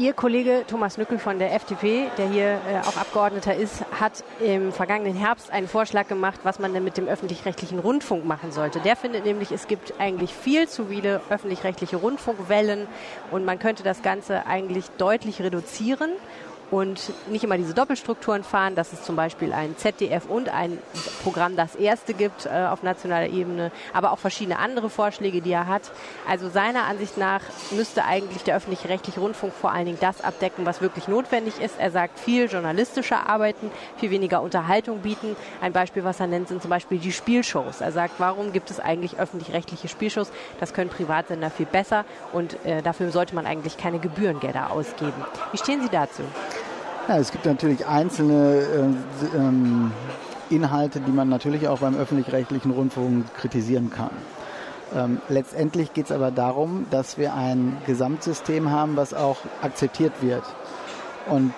Ihr 0.00 0.12
Kollege 0.12 0.62
Thomas 0.68 0.96
Nückel 0.96 1.18
von 1.18 1.40
der 1.40 1.52
FDP, 1.56 2.06
der 2.18 2.28
hier 2.28 2.60
äh, 2.68 2.86
auch 2.86 2.96
Abgeordneter 2.96 3.56
ist, 3.56 3.84
hat 3.90 4.22
im 4.38 4.70
vergangenen 4.70 5.16
Herbst 5.16 5.50
einen 5.50 5.66
Vorschlag 5.66 6.06
gemacht, 6.06 6.38
was 6.44 6.60
man 6.60 6.72
denn 6.72 6.84
mit 6.84 6.96
dem 6.96 7.08
öffentlich-rechtlichen 7.08 7.80
Rundfunk 7.80 8.24
machen 8.24 8.52
sollte. 8.52 8.78
Der 8.78 8.94
findet 8.94 9.24
nämlich, 9.24 9.50
es 9.50 9.66
gibt 9.66 9.94
eigentlich 9.98 10.32
viel 10.32 10.68
zu 10.68 10.84
viele 10.84 11.20
öffentlich-rechtliche 11.30 11.96
Rundfunkwellen 11.96 12.86
und 13.32 13.44
man 13.44 13.58
könnte 13.58 13.82
das 13.82 14.02
Ganze 14.02 14.46
eigentlich 14.46 14.88
deutlich 14.98 15.42
reduzieren 15.42 16.12
und 16.70 17.12
nicht 17.28 17.44
immer 17.44 17.56
diese 17.56 17.74
Doppelstrukturen 17.74 18.44
fahren, 18.44 18.74
dass 18.74 18.92
es 18.92 19.02
zum 19.02 19.16
Beispiel 19.16 19.52
ein 19.52 19.76
ZDF 19.76 20.26
und 20.26 20.48
ein 20.48 20.78
Programm 21.22 21.56
das 21.56 21.74
erste 21.74 22.14
gibt 22.14 22.46
äh, 22.46 22.66
auf 22.70 22.82
nationaler 22.82 23.28
Ebene, 23.28 23.70
aber 23.92 24.12
auch 24.12 24.18
verschiedene 24.18 24.58
andere 24.58 24.90
Vorschläge, 24.90 25.40
die 25.40 25.52
er 25.52 25.66
hat. 25.66 25.90
Also 26.28 26.48
seiner 26.48 26.84
Ansicht 26.84 27.16
nach 27.16 27.40
müsste 27.70 28.04
eigentlich 28.04 28.42
der 28.42 28.56
öffentlich-rechtliche 28.56 29.20
Rundfunk 29.20 29.52
vor 29.54 29.72
allen 29.72 29.86
Dingen 29.86 29.98
das 30.00 30.20
abdecken, 30.20 30.66
was 30.66 30.80
wirklich 30.80 31.08
notwendig 31.08 31.60
ist. 31.60 31.78
Er 31.78 31.90
sagt, 31.90 32.18
viel 32.18 32.46
journalistischer 32.46 33.28
arbeiten, 33.28 33.70
viel 33.96 34.10
weniger 34.10 34.42
Unterhaltung 34.42 35.00
bieten. 35.00 35.36
Ein 35.60 35.72
Beispiel, 35.72 36.04
was 36.04 36.20
er 36.20 36.26
nennt, 36.26 36.48
sind 36.48 36.60
zum 36.62 36.70
Beispiel 36.70 36.98
die 36.98 37.12
Spielshows. 37.12 37.80
Er 37.80 37.92
sagt, 37.92 38.14
warum 38.18 38.52
gibt 38.52 38.70
es 38.70 38.80
eigentlich 38.80 39.18
öffentlich-rechtliche 39.18 39.88
Spielshows? 39.88 40.30
Das 40.60 40.74
können 40.74 40.90
Privatsender 40.90 41.50
viel 41.50 41.66
besser 41.66 42.04
und 42.32 42.64
äh, 42.64 42.82
dafür 42.82 43.10
sollte 43.10 43.34
man 43.34 43.46
eigentlich 43.46 43.76
keine 43.76 43.98
Gebührengelder 43.98 44.70
ausgeben. 44.70 45.24
Wie 45.52 45.58
stehen 45.58 45.80
Sie 45.82 45.88
dazu? 45.88 46.22
Ja, 47.08 47.16
es 47.16 47.32
gibt 47.32 47.46
natürlich 47.46 47.86
einzelne 47.86 48.58
äh, 49.32 49.36
ähm, 49.36 49.92
Inhalte, 50.50 51.00
die 51.00 51.10
man 51.10 51.30
natürlich 51.30 51.66
auch 51.66 51.78
beim 51.78 51.96
öffentlich-rechtlichen 51.96 52.70
Rundfunk 52.70 53.34
kritisieren 53.34 53.88
kann. 53.88 54.10
Ähm, 54.94 55.22
letztendlich 55.30 55.94
geht 55.94 56.04
es 56.04 56.12
aber 56.12 56.30
darum, 56.30 56.84
dass 56.90 57.16
wir 57.16 57.32
ein 57.32 57.78
Gesamtsystem 57.86 58.70
haben, 58.70 58.96
was 58.96 59.14
auch 59.14 59.38
akzeptiert 59.62 60.12
wird. 60.20 60.42
Und 61.30 61.54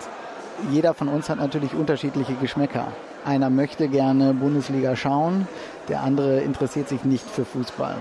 jeder 0.71 0.95
von 0.95 1.09
uns 1.09 1.29
hat 1.29 1.39
natürlich 1.39 1.75
unterschiedliche 1.75 2.35
Geschmäcker. 2.35 2.93
Einer 3.25 3.51
möchte 3.51 3.89
gerne 3.89 4.35
Bundesliga 4.35 4.95
schauen, 4.95 5.49
der 5.89 6.05
andere 6.05 6.43
interessiert 6.43 6.89
sich 6.89 7.03
nicht 7.03 7.29
für 7.29 7.45
Fußball. 7.45 7.97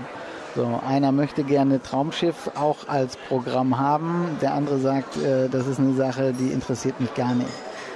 So, 0.56 0.80
einer 0.84 1.12
möchte 1.12 1.44
gerne 1.44 1.80
Traumschiff 1.80 2.50
auch 2.56 2.88
als 2.88 3.16
Programm 3.16 3.78
haben, 3.78 4.36
der 4.42 4.54
andere 4.54 4.78
sagt, 4.78 5.16
äh, 5.16 5.48
das 5.48 5.68
ist 5.68 5.78
eine 5.78 5.94
Sache, 5.94 6.32
die 6.32 6.50
interessiert 6.50 7.00
mich 7.00 7.14
gar 7.14 7.34
nicht. 7.34 7.50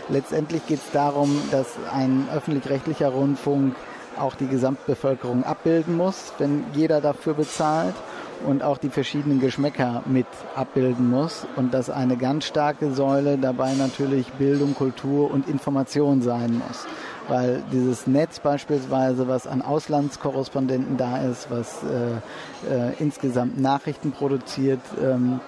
Letztendlich 0.08 0.64
geht 0.66 0.78
es 0.78 0.90
darum, 0.92 1.36
dass 1.50 1.66
ein 1.92 2.28
öffentlich-rechtlicher 2.32 3.08
Rundfunk 3.08 3.74
auch 4.16 4.36
die 4.36 4.46
Gesamtbevölkerung 4.46 5.42
abbilden 5.42 5.96
muss, 5.96 6.32
wenn 6.38 6.64
jeder 6.74 7.00
dafür 7.00 7.34
bezahlt 7.34 7.94
und 8.46 8.62
auch 8.62 8.78
die 8.78 8.90
verschiedenen 8.90 9.40
Geschmäcker 9.40 10.04
mit 10.06 10.26
abbilden 10.54 11.10
muss 11.10 11.48
und 11.56 11.74
dass 11.74 11.90
eine 11.90 12.16
ganz 12.16 12.44
starke 12.44 12.92
Säule 12.92 13.36
dabei 13.36 13.72
natürlich 13.74 14.30
Bildung, 14.34 14.76
Kultur 14.76 15.32
und 15.32 15.48
Information 15.48 16.22
sein 16.22 16.62
muss 16.64 16.86
weil 17.28 17.62
dieses 17.72 18.06
Netz 18.06 18.40
beispielsweise, 18.40 19.28
was 19.28 19.46
an 19.46 19.62
Auslandskorrespondenten 19.62 20.96
da 20.96 21.18
ist, 21.18 21.50
was 21.50 21.82
äh, 21.82 22.68
äh, 22.70 22.92
insgesamt 22.98 23.60
Nachrichten 23.60 24.12
produziert, 24.12 24.80
ähm, 25.02 25.40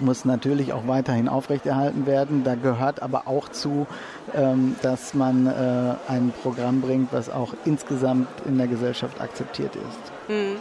muss 0.00 0.24
natürlich 0.24 0.72
auch 0.72 0.86
weiterhin 0.86 1.28
aufrechterhalten 1.28 2.06
werden. 2.06 2.44
Da 2.44 2.54
gehört 2.54 3.02
aber 3.02 3.28
auch 3.28 3.48
zu, 3.48 3.86
ähm, 4.34 4.76
dass 4.82 5.14
man 5.14 5.46
äh, 5.46 5.94
ein 6.08 6.32
Programm 6.42 6.80
bringt, 6.80 7.12
was 7.12 7.30
auch 7.30 7.54
insgesamt 7.64 8.28
in 8.46 8.58
der 8.58 8.66
Gesellschaft 8.66 9.20
akzeptiert 9.20 9.76
ist. 9.76 10.28
Mhm. 10.28 10.56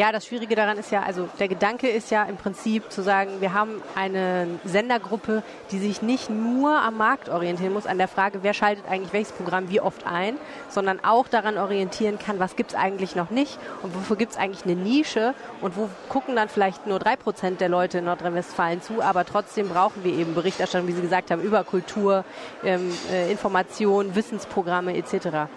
Ja, 0.00 0.12
das 0.12 0.24
Schwierige 0.24 0.54
daran 0.54 0.78
ist 0.78 0.90
ja, 0.90 1.02
also 1.02 1.28
der 1.38 1.48
Gedanke 1.48 1.86
ist 1.86 2.10
ja 2.10 2.24
im 2.24 2.38
Prinzip 2.38 2.90
zu 2.90 3.02
sagen, 3.02 3.42
wir 3.42 3.52
haben 3.52 3.82
eine 3.94 4.58
Sendergruppe, 4.64 5.42
die 5.72 5.78
sich 5.78 6.00
nicht 6.00 6.30
nur 6.30 6.70
am 6.70 6.96
Markt 6.96 7.28
orientieren 7.28 7.74
muss, 7.74 7.84
an 7.84 7.98
der 7.98 8.08
Frage, 8.08 8.38
wer 8.40 8.54
schaltet 8.54 8.86
eigentlich 8.88 9.12
welches 9.12 9.32
Programm 9.32 9.68
wie 9.68 9.78
oft 9.78 10.06
ein, 10.06 10.38
sondern 10.70 11.04
auch 11.04 11.28
daran 11.28 11.58
orientieren 11.58 12.18
kann, 12.18 12.38
was 12.38 12.56
gibt 12.56 12.70
es 12.70 12.78
eigentlich 12.78 13.14
noch 13.14 13.28
nicht 13.28 13.58
und 13.82 13.94
wofür 13.94 14.16
gibt 14.16 14.32
es 14.32 14.38
eigentlich 14.38 14.64
eine 14.64 14.74
Nische 14.74 15.34
und 15.60 15.76
wo 15.76 15.90
gucken 16.08 16.34
dann 16.34 16.48
vielleicht 16.48 16.86
nur 16.86 16.98
drei 16.98 17.16
Prozent 17.16 17.60
der 17.60 17.68
Leute 17.68 17.98
in 17.98 18.06
Nordrhein-Westfalen 18.06 18.80
zu, 18.80 19.02
aber 19.02 19.26
trotzdem 19.26 19.68
brauchen 19.68 20.02
wir 20.02 20.14
eben 20.14 20.34
Berichterstattung, 20.34 20.88
wie 20.88 20.92
Sie 20.92 21.02
gesagt 21.02 21.30
haben, 21.30 21.42
über 21.42 21.62
Kultur, 21.62 22.24
ähm, 22.64 22.90
äh, 23.12 23.30
Information, 23.30 24.14
Wissensprogramme 24.14 24.96
etc. 24.96 25.50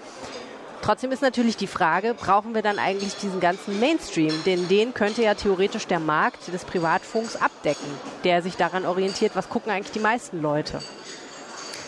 Trotzdem 0.84 1.14
ist 1.14 1.22
natürlich 1.22 1.56
die 1.56 1.68
Frage, 1.68 2.14
brauchen 2.14 2.54
wir 2.54 2.62
dann 2.62 2.78
eigentlich 2.78 3.16
diesen 3.16 3.40
ganzen 3.40 3.80
Mainstream? 3.80 4.34
Denn 4.46 4.68
den 4.68 4.94
könnte 4.94 5.24
ja 5.24 5.34
theoretisch 5.34 5.88
der 5.88 6.02
Markt 6.02 6.54
des 6.54 6.66
Privatfunks 6.66 7.38
abdecken, 7.38 7.88
der 8.26 8.42
sich 8.42 8.58
daran 8.58 8.86
orientiert, 8.86 9.32
was 9.34 9.48
gucken 9.48 9.72
eigentlich 9.72 9.94
die 9.94 10.02
meisten 10.02 10.42
Leute. 10.42 10.80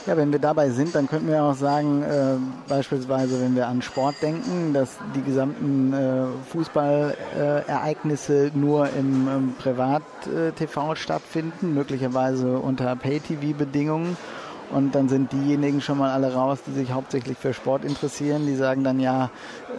Ja, 0.05 0.15
wenn 0.15 0.31
wir 0.31 0.39
dabei 0.39 0.69
sind, 0.69 0.95
dann 0.95 1.09
könnten 1.09 1.27
wir 1.27 1.43
auch 1.43 1.55
sagen, 1.55 2.03
äh, 2.03 2.35
beispielsweise, 2.69 3.41
wenn 3.41 3.55
wir 3.55 3.67
an 3.67 3.81
Sport 3.81 4.15
denken, 4.21 4.71
dass 4.71 4.97
die 5.13 5.23
gesamten 5.23 5.91
äh, 5.91 6.27
Fußballereignisse 6.51 8.45
äh, 8.45 8.51
nur 8.53 8.87
im, 8.89 9.27
im 9.27 9.55
Privat-TV 9.55 10.95
stattfinden, 10.95 11.73
möglicherweise 11.73 12.59
unter 12.59 12.95
Pay-TV-Bedingungen 12.95 14.15
und 14.75 14.93
dann 14.93 15.07
sind 15.07 15.31
diejenigen 15.31 15.79
schon 15.79 15.97
mal 15.97 16.11
alle 16.11 16.33
raus, 16.33 16.59
die 16.67 16.73
sich 16.73 16.91
hauptsächlich 16.91 17.37
für 17.37 17.53
Sport 17.53 17.85
interessieren. 17.85 18.45
Die 18.45 18.55
sagen 18.55 18.83
dann 18.83 18.99
ja, 18.99 19.29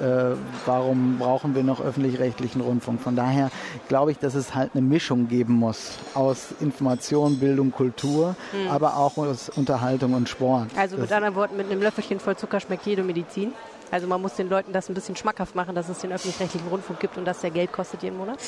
äh, 0.01 0.35
warum 0.65 1.19
brauchen 1.19 1.55
wir 1.55 1.63
noch 1.63 1.83
öffentlich-rechtlichen 1.83 2.63
Rundfunk? 2.63 3.03
Von 3.03 3.15
daher 3.15 3.51
glaube 3.89 4.13
ich, 4.13 4.19
dass 4.19 4.35
es 4.35 4.55
halt 4.55 4.71
eine 4.73 4.81
Mischung 4.81 5.29
geben 5.29 5.53
muss 5.53 5.99
aus 6.15 6.47
Information, 6.61 7.39
Bildung, 7.39 7.73
Kultur, 7.73 8.37
mhm. 8.53 8.71
aber 8.71 8.97
auch 8.97 9.19
aus 9.19 9.51
Unterhaltung 9.51 10.15
und 10.15 10.31
Sport. 10.31 10.69
Also 10.79 10.97
mit 10.97 11.11
das 11.11 11.13
anderen 11.13 11.35
Worten, 11.35 11.59
mit 11.59 11.71
einem 11.71 11.83
Löffelchen 11.83 12.19
voll 12.19 12.37
Zucker 12.37 12.59
schmeckt 12.59 12.87
jede 12.87 13.03
Medizin. 13.03 13.53
Also 13.91 14.07
man 14.07 14.23
muss 14.23 14.33
den 14.35 14.49
Leuten 14.49 14.73
das 14.73 14.89
ein 14.89 14.95
bisschen 14.95 15.15
schmackhaft 15.15 15.55
machen, 15.55 15.75
dass 15.75 15.91
es 15.91 15.99
den 15.99 16.11
öffentlich-rechtlichen 16.11 16.69
Rundfunk 16.69 17.01
gibt 17.01 17.19
und 17.19 17.27
dass 17.27 17.43
der 17.43 17.51
Geld 17.51 17.71
kostet 17.71 18.03
jeden 18.03 18.17
Monat. 18.17 18.39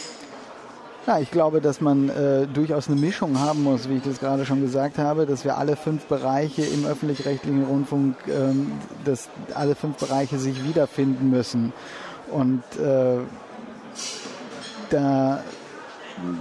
Ja, 1.09 1.19
ich 1.21 1.31
glaube, 1.31 1.63
dass 1.63 1.81
man 1.81 2.11
äh, 2.11 2.47
durchaus 2.47 2.89
eine 2.89 3.01
Mischung 3.01 3.41
haben 3.41 3.63
muss, 3.65 3.89
wie 3.89 3.97
ich 3.97 4.03
das 4.03 4.21
gerade 4.21 4.45
schon 4.45 4.61
gesagt 4.61 4.99
habe, 4.99 5.25
dass 5.25 5.43
wir 5.43 5.57
alle 5.57 5.75
fünf 5.75 6.05
Bereiche 6.05 6.61
im 6.61 6.85
öffentlich-rechtlichen 6.85 7.65
Rundfunk, 7.65 8.15
ähm, 8.29 8.73
dass 9.07 9.31
alle 9.55 9.75
fünf 9.75 9.97
Bereiche 9.97 10.39
sich 10.39 10.63
wiederfinden 10.65 11.31
müssen. 11.31 11.73
Und 12.31 12.63
äh, 12.79 13.21
da, 14.91 15.43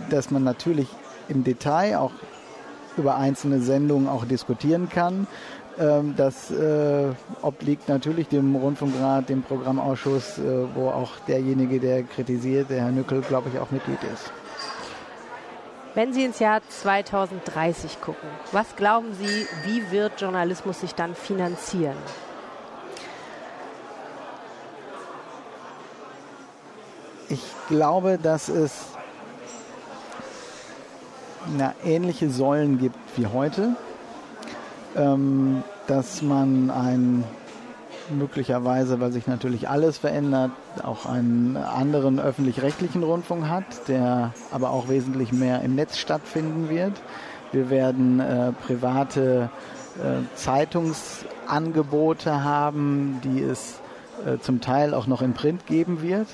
dass 0.10 0.32
man 0.32 0.44
natürlich 0.44 0.90
im 1.30 1.46
Detail 1.46 2.00
auch 2.00 2.12
über 2.98 3.16
einzelne 3.16 3.62
Sendungen 3.62 4.10
auch 4.10 4.26
diskutieren 4.26 4.90
kann. 4.90 5.28
Ähm, 5.80 6.16
das 6.18 6.52
äh, 6.52 7.14
obliegt 7.42 7.88
natürlich 7.88 8.28
dem 8.28 8.54
Rundfunkrat, 8.54 9.30
dem 9.30 9.44
Programmausschuss, 9.44 10.40
äh, 10.40 10.42
wo 10.76 10.90
auch 10.90 11.12
derjenige, 11.26 11.80
der 11.80 12.04
kritisiert, 12.04 12.70
der 12.70 12.82
Herr 12.82 12.92
Nückel, 12.92 13.22
glaube 13.22 13.48
ich, 13.48 13.60
auch 13.60 13.72
Mitglied 13.72 14.04
ist. 14.14 14.30
Wenn 15.98 16.14
Sie 16.14 16.24
ins 16.24 16.38
Jahr 16.38 16.62
2030 16.70 18.02
gucken, 18.02 18.30
was 18.52 18.76
glauben 18.76 19.16
Sie, 19.16 19.48
wie 19.66 19.90
wird 19.90 20.22
Journalismus 20.22 20.82
sich 20.82 20.94
dann 20.94 21.16
finanzieren? 21.16 21.98
Ich 27.30 27.42
glaube, 27.68 28.20
dass 28.22 28.48
es 28.48 28.90
na, 31.58 31.74
ähnliche 31.84 32.30
Säulen 32.30 32.78
gibt 32.78 33.00
wie 33.16 33.26
heute, 33.26 33.76
ähm, 34.96 35.64
dass 35.88 36.22
man 36.22 36.70
ein 36.70 37.24
möglicherweise, 38.10 39.00
weil 39.00 39.12
sich 39.12 39.28
natürlich 39.28 39.70
alles 39.70 39.98
verändert, 39.98 40.52
auch 40.84 41.06
einen 41.06 41.58
anderen 41.58 42.20
öffentlich-rechtlichen 42.20 43.04
Rundfunk 43.04 43.48
hat, 43.48 43.88
der 43.88 44.34
aber 44.52 44.72
auch 44.72 44.90
wesentlich 44.90 45.32
mehr 45.32 45.62
im 45.62 45.76
Netz 45.76 45.98
stattfinden 45.98 46.70
wird. 46.70 46.94
Wir 47.52 47.70
werden 47.70 48.20
äh, 48.20 48.52
private 48.66 49.50
äh, 49.98 50.36
Zeitungsangebote 50.36 52.44
haben, 52.44 53.22
die 53.24 53.42
es 53.42 53.80
äh, 54.26 54.38
zum 54.40 54.62
Teil 54.62 54.94
auch 54.94 55.08
noch 55.08 55.22
in 55.22 55.34
Print 55.34 55.66
geben 55.66 56.02
wird, 56.02 56.28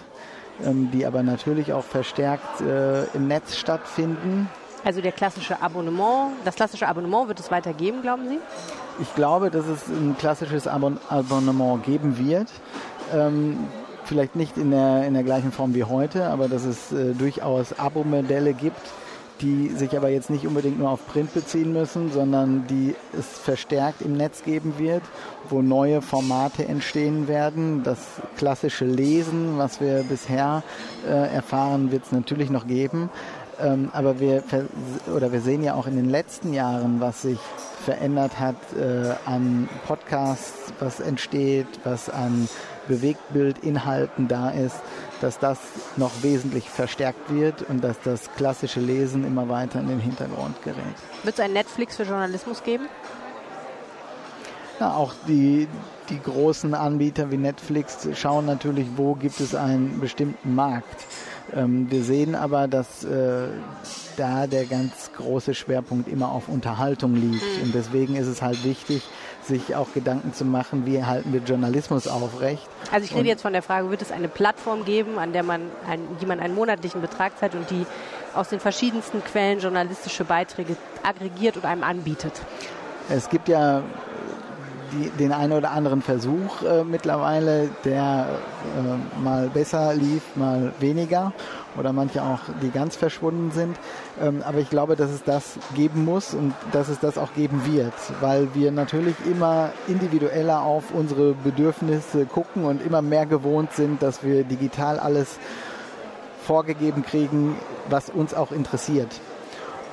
ähm, 0.65 0.89
die 0.91 1.05
aber 1.05 1.23
natürlich 1.23 1.73
auch 1.73 1.83
verstärkt 1.83 2.62
äh, 2.62 3.03
im 3.13 3.27
Netz 3.27 3.57
stattfinden. 3.57 4.49
Also 4.83 5.01
der 5.01 5.12
klassische 5.12 5.62
Abonnement, 5.62 6.31
das 6.43 6.55
klassische 6.55 6.88
Abonnement 6.88 7.27
wird 7.27 7.39
es 7.39 7.51
weitergeben, 7.51 8.01
glauben 8.01 8.27
Sie? 8.27 8.39
Ich 9.01 9.15
glaube, 9.15 9.49
dass 9.49 9.65
es 9.65 9.88
ein 9.88 10.15
klassisches 10.17 10.67
Abon 10.67 10.99
Abonnement 11.10 11.84
geben 11.84 12.17
wird. 12.17 12.47
Ähm, 13.13 13.58
vielleicht 14.06 14.36
nicht 14.36 14.58
in 14.58 14.71
der, 14.71 15.06
in 15.08 15.13
der 15.13 15.23
gleichen 15.23 15.51
Form 15.51 15.73
wie 15.73 15.84
heute, 15.84 16.27
aber 16.27 16.47
dass 16.47 16.65
es 16.65 16.91
äh, 16.91 17.13
durchaus 17.13 17.77
Abo-Modelle 17.79 18.53
gibt, 18.53 18.82
die 19.41 19.69
sich 19.69 19.97
aber 19.97 20.10
jetzt 20.10 20.29
nicht 20.29 20.45
unbedingt 20.45 20.79
nur 20.79 20.89
auf 20.89 21.06
Print 21.08 21.34
beziehen 21.34 21.73
müssen, 21.73 22.12
sondern 22.12 22.67
die 22.67 22.95
es 23.17 23.25
verstärkt 23.25 24.01
im 24.01 24.15
Netz 24.15 24.43
geben 24.43 24.75
wird, 24.77 25.01
wo 25.49 25.62
neue 25.62 26.01
Formate 26.01 26.65
entstehen 26.65 27.27
werden. 27.27 27.84
Das 27.84 27.97
klassische 28.38 28.86
Lesen, 28.86 29.58
was 29.58 29.82
wir 29.82 30.03
bisher 30.03 30.63
äh, 31.08 31.34
erfahren, 31.34 31.91
wird 31.91 32.06
es 32.06 32.12
natürlich 32.12 32.49
noch 32.49 32.67
geben. 32.67 33.10
Ähm, 33.60 33.89
aber 33.93 34.19
wir, 34.19 34.43
oder 35.13 35.32
wir 35.32 35.41
sehen 35.41 35.63
ja 35.63 35.73
auch 35.73 35.88
in 35.88 35.95
den 35.95 36.10
letzten 36.10 36.53
Jahren, 36.53 37.01
was 37.01 37.23
sich 37.23 37.39
verändert 37.83 38.39
hat 38.39 38.55
äh, 38.75 39.13
an 39.25 39.69
Podcasts, 39.85 40.73
was 40.79 40.99
entsteht, 40.99 41.67
was 41.83 42.09
an 42.09 42.47
Bewegtbildinhalten 42.87 44.27
da 44.27 44.49
ist, 44.49 44.75
dass 45.21 45.39
das 45.39 45.59
noch 45.95 46.11
wesentlich 46.21 46.69
verstärkt 46.69 47.33
wird 47.33 47.61
und 47.69 47.83
dass 47.83 47.99
das 48.01 48.29
klassische 48.35 48.79
Lesen 48.79 49.25
immer 49.25 49.47
weiter 49.49 49.79
in 49.79 49.87
den 49.87 49.99
Hintergrund 49.99 50.61
gerät. 50.63 50.77
Wird 51.23 51.35
es 51.35 51.39
ein 51.39 51.53
Netflix 51.53 51.97
für 51.97 52.03
Journalismus 52.03 52.63
geben? 52.63 52.87
Ja, 54.79 54.95
auch 54.95 55.13
die, 55.27 55.67
die 56.09 56.19
großen 56.19 56.73
Anbieter 56.73 57.31
wie 57.31 57.37
Netflix 57.37 58.07
schauen 58.15 58.45
natürlich, 58.45 58.87
wo 58.95 59.13
gibt 59.13 59.39
es 59.39 59.55
einen 59.55 59.99
bestimmten 59.99 60.55
Markt. 60.55 61.05
Ähm, 61.55 61.89
wir 61.89 62.03
sehen 62.03 62.35
aber, 62.35 62.67
dass 62.67 63.03
äh, 63.03 63.47
da 64.17 64.47
der 64.47 64.65
ganz 64.65 65.11
große 65.15 65.53
Schwerpunkt 65.53 66.07
immer 66.07 66.31
auf 66.31 66.47
Unterhaltung 66.47 67.15
liegt. 67.15 67.43
Mhm. 67.57 67.63
Und 67.63 67.75
deswegen 67.75 68.15
ist 68.15 68.27
es 68.27 68.41
halt 68.41 68.63
wichtig, 68.63 69.03
sich 69.43 69.75
auch 69.75 69.93
Gedanken 69.93 70.33
zu 70.33 70.45
machen, 70.45 70.85
wie 70.85 71.03
halten 71.03 71.33
wir 71.33 71.41
Journalismus 71.41 72.07
aufrecht. 72.07 72.67
Also 72.91 73.05
ich 73.05 73.11
rede 73.11 73.21
und 73.21 73.25
jetzt 73.27 73.41
von 73.41 73.53
der 73.53 73.61
Frage, 73.61 73.89
wird 73.89 74.01
es 74.01 74.11
eine 74.11 74.27
Plattform 74.27 74.85
geben, 74.85 75.19
an 75.19 75.33
der 75.33 75.43
man, 75.43 75.61
ein, 75.87 75.99
die 76.21 76.25
man 76.25 76.39
einen 76.39 76.55
monatlichen 76.55 77.01
Betrag 77.01 77.37
zahlt 77.37 77.55
und 77.55 77.69
die 77.69 77.85
aus 78.33 78.49
den 78.49 78.59
verschiedensten 78.59 79.23
Quellen 79.23 79.59
journalistische 79.59 80.23
Beiträge 80.23 80.75
aggregiert 81.03 81.57
und 81.57 81.65
einem 81.65 81.83
anbietet? 81.83 82.33
Es 83.09 83.29
gibt 83.29 83.49
ja 83.49 83.83
die, 84.93 85.10
den 85.10 85.32
einen 85.32 85.53
oder 85.53 85.71
anderen 85.71 86.01
Versuch 86.01 86.62
äh, 86.63 86.84
mittlerweile, 86.84 87.69
der 87.84 88.27
äh, 88.77 89.21
mal 89.21 89.49
besser 89.49 89.93
lief, 89.93 90.21
mal 90.36 90.71
weniger 90.79 91.34
oder 91.77 91.93
manche 91.93 92.21
auch, 92.21 92.39
die 92.62 92.69
ganz 92.69 92.95
verschwunden 92.95 93.51
sind. 93.51 93.77
Ähm, 94.21 94.43
aber 94.45 94.60
ich 94.60 94.69
glaube, 94.69 94.95
dass 94.95 95.12
es 95.12 95.23
das 95.23 95.58
geben 95.75 96.06
muss 96.06 96.34
und 96.34 96.53
dass 96.71 96.88
es 96.89 96.99
das 96.99 97.17
auch 97.17 97.34
geben 97.34 97.62
wird, 97.65 97.93
weil 98.21 98.53
wir 98.53 98.71
natürlich 98.71 99.15
immer 99.29 99.71
individueller 99.88 100.62
auf 100.62 100.91
unsere 100.93 101.34
Bedürfnisse 101.34 102.25
gucken 102.25 102.65
und 102.65 102.86
immer 102.86 103.01
mehr 103.01 103.25
gewohnt 103.25 103.73
sind, 103.73 104.01
dass 104.01 104.23
wir 104.23 104.43
digital 104.43 104.99
alles 104.99 105.39
vorgegeben 106.43 107.03
kriegen, 107.03 107.56
was 107.89 108.10
uns 108.10 108.34
auch 108.34 108.51
interessiert. 108.51 109.10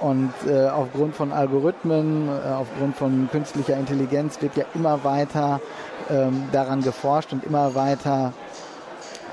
Und 0.01 0.33
äh, 0.47 0.67
aufgrund 0.69 1.15
von 1.15 1.33
Algorithmen, 1.33 2.29
äh, 2.29 2.49
aufgrund 2.49 2.97
von 2.97 3.29
künstlicher 3.31 3.77
Intelligenz 3.77 4.41
wird 4.41 4.57
ja 4.57 4.65
immer 4.75 5.05
weiter 5.05 5.61
ähm, 6.11 6.49
daran 6.53 6.83
geforscht 6.83 7.33
und 7.33 7.45
immer 7.45 7.75
weiter 7.75 8.33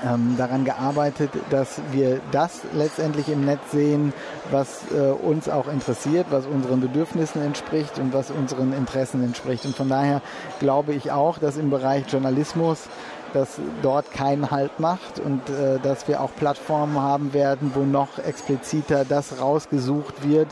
ähm, 0.04 0.36
daran 0.36 0.64
gearbeitet, 0.64 1.30
dass 1.50 1.80
wir 1.90 2.20
das 2.30 2.60
letztendlich 2.72 3.28
im 3.28 3.44
Netz 3.44 3.70
sehen, 3.72 4.12
was 4.50 4.82
äh, 4.92 5.10
uns 5.10 5.48
auch 5.48 5.68
interessiert, 5.68 6.26
was 6.30 6.46
unseren 6.46 6.80
Bedürfnissen 6.80 7.42
entspricht 7.42 7.98
und 7.98 8.12
was 8.12 8.30
unseren 8.30 8.72
Interessen 8.72 9.24
entspricht. 9.24 9.64
Und 9.64 9.76
von 9.76 9.88
daher 9.88 10.22
glaube 10.60 10.92
ich 10.92 11.10
auch, 11.10 11.38
dass 11.38 11.56
im 11.56 11.70
Bereich 11.70 12.04
Journalismus 12.08 12.88
dass 13.32 13.60
dort 13.82 14.10
keinen 14.10 14.50
Halt 14.50 14.80
macht 14.80 15.18
und 15.20 15.48
äh, 15.50 15.78
dass 15.80 16.08
wir 16.08 16.20
auch 16.20 16.30
Plattformen 16.34 17.00
haben 17.00 17.32
werden, 17.32 17.72
wo 17.74 17.80
noch 17.80 18.18
expliziter 18.18 19.04
das 19.04 19.40
rausgesucht 19.40 20.28
wird 20.28 20.48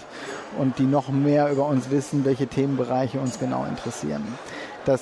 und 0.58 0.78
die 0.78 0.86
noch 0.86 1.08
mehr 1.08 1.50
über 1.50 1.66
uns 1.66 1.90
wissen, 1.90 2.24
welche 2.24 2.46
Themenbereiche 2.46 3.20
uns 3.20 3.38
genau 3.38 3.64
interessieren. 3.64 4.22
Das 4.84 5.00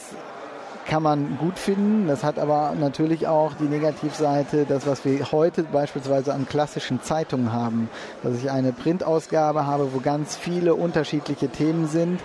kann 0.87 1.03
man 1.03 1.39
gut 1.39 1.59
finden. 1.59 2.07
Das 2.07 2.25
hat 2.25 2.39
aber 2.39 2.75
natürlich 2.79 3.27
auch 3.27 3.55
die 3.55 3.65
Negativseite, 3.65 4.67
das, 4.69 4.87
was 4.87 5.05
wir 5.05 5.33
heute 5.33 5.63
beispielsweise 5.65 6.35
an 6.35 6.47
klassischen 6.47 7.03
Zeitungen 7.03 7.53
haben, 7.53 7.89
dass 8.23 8.37
ich 8.37 8.51
eine 8.51 8.73
Printausgabe 8.73 9.67
habe, 9.67 9.95
wo 9.95 10.01
ganz 10.01 10.37
viele 10.37 10.75
unterschiedliche 10.75 11.49
Themen 11.49 11.89
sind. 11.89 12.21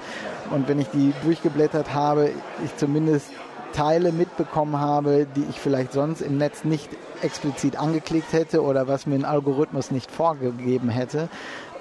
Und 0.52 0.68
wenn 0.68 0.80
ich 0.80 0.90
die 0.90 1.14
durchgeblättert 1.24 1.94
habe, 1.94 2.32
ich 2.66 2.76
zumindest 2.76 3.30
Teile 3.74 4.12
mitbekommen 4.12 4.80
habe, 4.80 5.28
die 5.36 5.46
ich 5.50 5.60
vielleicht 5.60 5.94
sonst 5.94 6.22
im 6.22 6.38
Netz 6.38 6.64
nicht 6.64 6.90
explizit 7.22 7.78
angeklickt 7.78 8.34
hätte 8.34 8.64
oder 8.64 8.88
was 8.88 9.06
mir 9.06 9.16
ein 9.16 9.26
Algorithmus 9.26 9.92
nicht 9.92 10.10
vorgegeben 10.12 10.90
hätte. 10.90 11.30